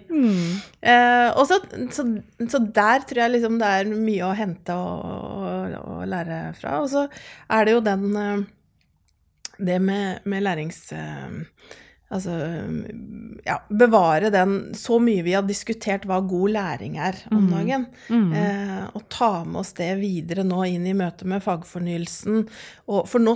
[0.79, 1.59] Eh, og så,
[1.91, 2.05] så,
[2.47, 6.79] så der tror jeg liksom det er mye å hente og, og, og lære fra.
[6.85, 7.03] Og så
[7.51, 8.49] er det jo den eh,
[9.59, 10.85] Det med, med lærings...
[10.95, 11.39] eh,
[12.11, 12.35] Altså
[13.45, 17.85] ja, bevare den Så mye vi har diskutert hva god læring er om dagen.
[18.35, 22.43] Eh, og ta med oss det videre nå inn i møte med fagfornyelsen.
[22.87, 23.35] Og, for nå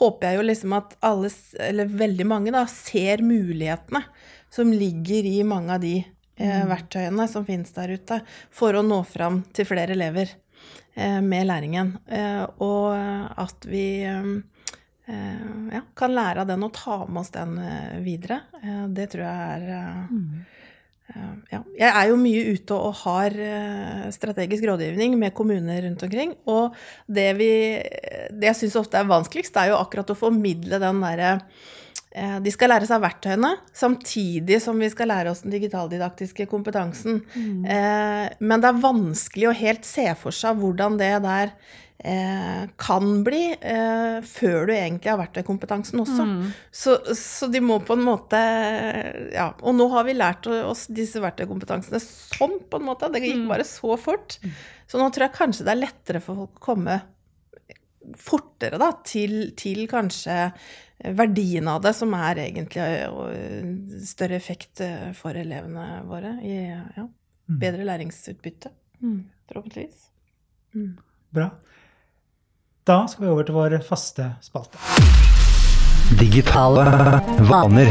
[0.00, 1.32] håper jeg jo liksom at alle,
[1.66, 4.04] eller veldig mange, da, ser mulighetene
[4.50, 9.02] som ligger i mange av de eh, verktøyene som finnes der ute, for å nå
[9.08, 10.32] fram til flere elever
[10.94, 11.96] eh, med læringen.
[12.10, 12.94] Eh, og
[13.40, 13.86] at vi
[15.72, 18.42] ja, kan lære av den og ta med oss den eh, videre.
[18.62, 19.98] Eh, det tror jeg er eh,
[21.14, 21.62] eh, ja.
[21.80, 26.36] Jeg er jo mye ute og har eh, strategisk rådgivning med kommuner rundt omkring.
[26.50, 27.50] Og det, vi,
[28.30, 31.34] det jeg syns ofte er vanskeligst, er jo akkurat å formidle den derre
[32.14, 37.22] eh, de skal lære seg verktøyene samtidig som vi skal lære oss den digitaldidaktiske kompetansen.
[37.36, 41.78] Eh, men det er vanskelig å helt se for seg hvordan det der eh,
[42.80, 46.26] kan bli eh, før du egentlig har verktøykompetansen også.
[46.72, 48.40] Så, så de må på en måte
[49.34, 49.50] Ja.
[49.60, 53.10] Og nå har vi lært oss disse verktøykompetansene sånn, på en måte.
[53.12, 54.38] Det gikk bare så fort.
[54.88, 57.00] Så nå tror jeg kanskje det er lettere for folk å komme
[58.16, 60.38] fortere da, til, til kanskje
[61.16, 63.68] verdien av det, som er egentlig øh,
[64.08, 64.82] større effekt
[65.16, 66.32] for elevene våre.
[66.42, 66.56] I
[66.96, 67.04] ja,
[67.60, 68.72] bedre læringsutbytte,
[69.52, 70.08] forhåpentligvis.
[71.30, 71.50] Bra.
[72.90, 74.80] Da skal vi over til vår faste spalte.
[76.18, 76.82] Digitale
[77.46, 77.86] vaner.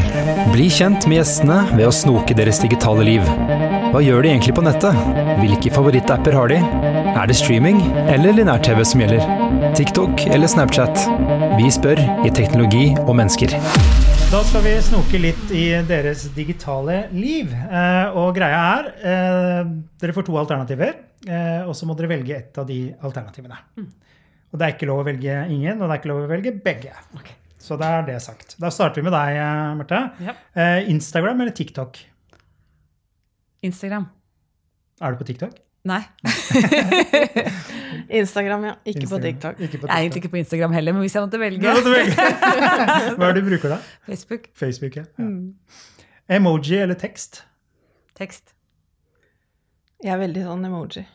[0.51, 3.29] Bli kjent med gjestene ved å snoke deres digitale liv.
[3.93, 4.97] Hva gjør de egentlig på nettet?
[5.39, 6.57] Hvilke favorittapper har de?
[7.13, 7.79] Er det streaming
[8.11, 9.71] eller linær-TV som gjelder?
[9.79, 11.05] TikTok eller Snapchat?
[11.55, 13.55] Vi spør i Teknologi og mennesker.
[14.33, 17.55] Da skal vi snoke litt i deres digitale liv.
[17.55, 19.73] Eh, og greia er eh,
[20.03, 20.91] Dere får to alternativer,
[21.23, 23.63] eh, og så må dere velge ett av de alternativene.
[24.49, 26.53] Og det er ikke lov å velge ingen, og det er ikke lov å velge
[26.65, 26.93] begge.
[27.61, 28.55] Så det er det sagt.
[28.61, 29.99] Da starter vi med deg, eh, Marte.
[30.25, 30.33] Ja.
[30.57, 31.99] Eh, Instagram eller TikTok?
[33.67, 34.07] Instagram.
[35.01, 35.57] Er du på TikTok?
[35.89, 36.01] Nei.
[38.19, 38.73] Instagram, ja.
[38.83, 39.25] Ikke på Instagram.
[39.27, 39.61] TikTok.
[39.63, 41.61] Ikke på Jeg er egentlig ikke på Instagram heller, men hvis jeg måtte velge.
[43.19, 43.79] Hva er det du bruker da?
[44.09, 44.49] Facebook.
[44.59, 45.05] Facebook, ja.
[45.19, 45.29] ja.
[46.39, 47.43] Emoji eller tekst?
[48.17, 48.55] Tekst.
[50.03, 51.05] Jeg er veldig sånn emoji.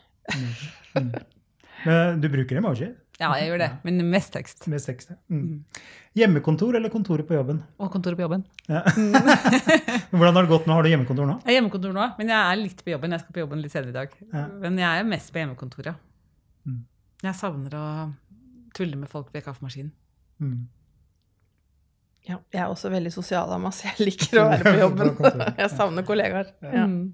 [0.95, 1.11] Men
[2.21, 2.89] Du bruker emoji?
[3.15, 4.65] Ja, jeg gjør det, men mest tekst.
[4.71, 5.15] Mest tekst, ja.
[5.31, 5.61] Mm.
[6.19, 7.61] Hjemmekontor eller kontoret på jobben?
[7.79, 8.43] Og kontoret på jobben.
[8.67, 8.81] Ja.
[10.11, 10.75] Hvordan har det gått nå?
[10.75, 11.37] Har du hjemmekontor nå?
[11.45, 13.15] Jeg har hjemmekontor nå, men jeg er litt på jobben.
[13.15, 14.17] Jeg skal på jobben litt senere i dag.
[14.33, 14.43] Ja.
[14.65, 16.03] Men jeg er mest på hjemmekontoret.
[16.67, 16.81] Mm.
[17.23, 17.85] Jeg savner å
[18.75, 19.93] tulle med folk ved kaffemaskinen.
[20.43, 20.65] Mm.
[22.25, 25.13] Ja, jeg er også veldig sosial av meg, så jeg liker å være på jobben.
[25.61, 26.51] Jeg savner kollegaer.
[26.65, 26.87] Ja.
[26.89, 27.13] Mm.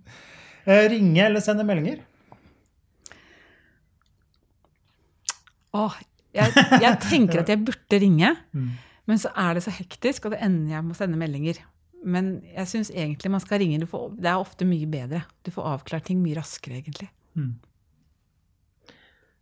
[0.66, 2.02] Eh, ringe eller sende meldinger?
[5.78, 5.98] Åh,
[6.36, 8.70] jeg, jeg tenker at jeg burde ringe, Mm.
[9.08, 11.60] men så er det så hektisk, og det ender jeg med å sende meldinger.
[12.04, 13.78] Men jeg syns egentlig man skal ringe.
[13.80, 15.20] Du får, det er ofte mye bedre.
[15.46, 17.12] Du får avklart ting mye raskere, egentlig.
[17.38, 17.52] Mm.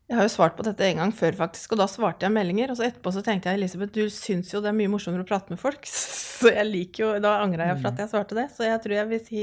[0.09, 2.71] Jeg har jo svart på dette en gang før, faktisk, og da svarte jeg meldinger.
[2.73, 5.29] Og så etterpå så tenkte jeg Elisabeth, du syns jo det er mye morsommere å
[5.29, 5.85] prate med folk.
[6.39, 8.45] Så jeg liker jo Da angra jeg for at jeg svarte det.
[8.55, 9.41] Så jeg tror jeg vil si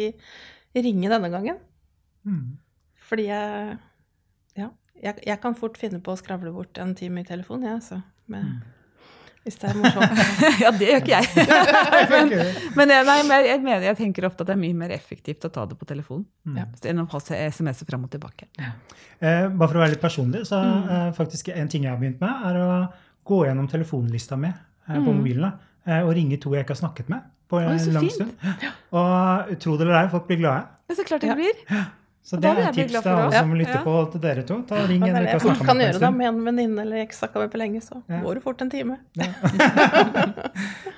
[0.86, 1.58] ringe denne gangen.
[2.24, 2.54] Mm.
[3.06, 3.76] Fordi jeg
[5.02, 7.74] jeg, jeg kan fort finne på å skravle bort en time i telefonen, jeg, ja,
[7.80, 8.02] altså.
[9.46, 10.20] Hvis det er morsomt.
[10.64, 11.26] ja, det gjør ikke jeg.
[12.12, 12.32] men,
[12.74, 15.44] men, jeg, nei, men jeg, mener, jeg tenker ofte at det er mye mer effektivt
[15.46, 16.58] å ta det på telefonen Mm.
[16.90, 17.20] Enn å ha
[17.50, 18.46] SMS-er fram og tilbake.
[18.58, 20.88] Eh, bare for å være litt personlig, så Mm.
[20.90, 22.92] eh, faktisk en ting jeg har begynt med, er å
[23.26, 25.16] gå gjennom telefonlista mi eh, på Mm.
[25.20, 25.52] mobilen
[25.86, 28.12] eh, og ringe to jeg ikke har snakket med på en lang fint.
[28.12, 28.32] stund.
[28.92, 30.66] Og tro det eller ei, folk blir glade.
[30.88, 31.84] Ja, så klart det Ja.
[32.26, 33.82] Så det, det er et tips til alle som lytter Ja.
[33.86, 34.56] på til dere to.
[34.66, 37.04] Ta og Ring Det en det har jeg kan gjøre det med en venninne eller
[37.04, 38.18] ikke snakka med på lenge, så Ja.
[38.24, 38.96] går det fort en time.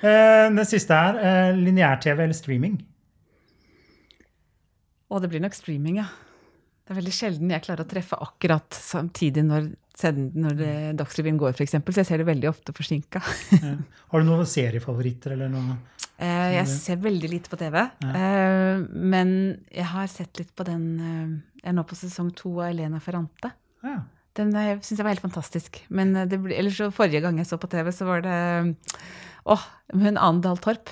[0.01, 2.79] det Den siste er eh, lineær-TV eller streaming.
[5.09, 6.07] Å, det blir nok streaming, ja.
[6.85, 9.69] Det er veldig sjelden jeg klarer å treffe akkurat samtidig når,
[9.99, 11.71] send- når det- Dagsrevyen går, f.eks.
[11.77, 13.21] Så jeg ser det veldig ofte forsinka.
[13.59, 13.75] Ja.
[14.13, 15.77] Har du noen seriefavoritter eller noe?
[16.19, 17.77] Eh, jeg ser veldig lite på TV.
[18.03, 19.29] Eh, men
[19.71, 22.99] jeg har sett litt på den eh, Jeg er nå på sesong to av Elena
[22.99, 23.53] Ferrante.
[23.87, 24.01] Ja.
[24.35, 25.79] Den syns jeg var helt fantastisk.
[25.87, 28.35] Men eh, det ble, ellers forrige gang jeg så på TV, så var det
[29.47, 29.63] Åh,
[29.95, 30.91] hun Andal Torp.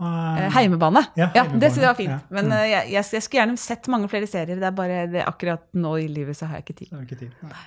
[0.00, 0.40] Heimebane.
[0.40, 1.02] Ja, Heimebane.
[1.16, 2.10] Ja, Ja, det synes jeg var fint.
[2.10, 2.20] ja.
[2.30, 2.52] Men Mm.
[2.52, 4.56] eh, jeg, jeg, jeg skulle gjerne sett mange flere serier.
[4.58, 6.90] Det er bare det, akkurat nå i livet så har jeg ikke tid.
[6.90, 7.32] det er ikke tid.
[7.42, 7.62] Nei.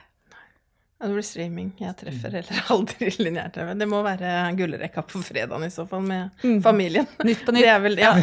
[1.00, 1.72] Ja, det blir streaming.
[1.82, 3.74] Jeg treffer heller aldri lineær-TV.
[3.80, 7.08] Det må være gullrekka på fredagen i så fall, med familien.
[7.28, 7.70] Nytt på Det nytt.
[7.74, 8.14] er vel, ja.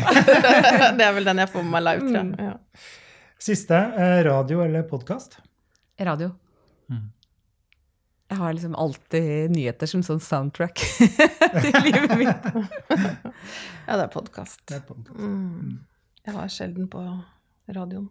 [0.97, 2.51] det er vel den jeg får med meg live, tror jeg.
[2.51, 2.87] Ja.
[3.41, 5.39] Siste, eh, radio eller podkast?
[6.01, 6.31] Radio.
[6.93, 7.11] Mm.
[8.31, 10.81] Jeg har liksom alltid nyheter som sånn soundtrack
[11.61, 12.49] til livet mitt.
[12.55, 14.63] ja, det er podkast.
[14.87, 15.19] Podcast.
[15.19, 15.81] Mm.
[16.29, 17.03] Jeg har sjelden på
[17.75, 18.07] radioen.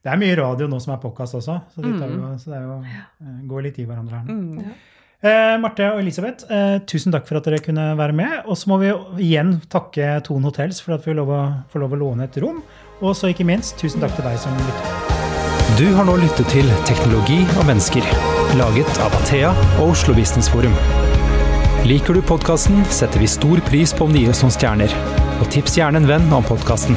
[0.00, 2.20] Det er mye radio nå som er podkast også, så, de tar Mm.
[2.22, 2.76] jo, så det er jo,
[3.20, 4.24] eh, går litt i hverandre her.
[4.24, 4.62] nå.
[4.62, 4.74] Mm.
[5.22, 8.42] Eh, Marte og Elisabeth, eh, tusen takk for at dere kunne være med.
[8.48, 8.88] Og så må vi
[9.28, 12.36] igjen takke Tone Hotels for at vi får lov å, får lov å låne et
[12.40, 12.62] rom.
[13.02, 15.76] Og så ikke minst, tusen takk til deg som lytter.
[15.76, 18.00] Du har nå lyttet til Teknologi og mennesker,
[18.56, 19.50] laget av Athea
[19.82, 20.72] og Oslo Business Forum.
[21.84, 24.90] Liker du podkasten, setter vi stor pris på om du gir oss noen stjerner.
[25.40, 26.96] Og tips gjerne en venn om podkasten.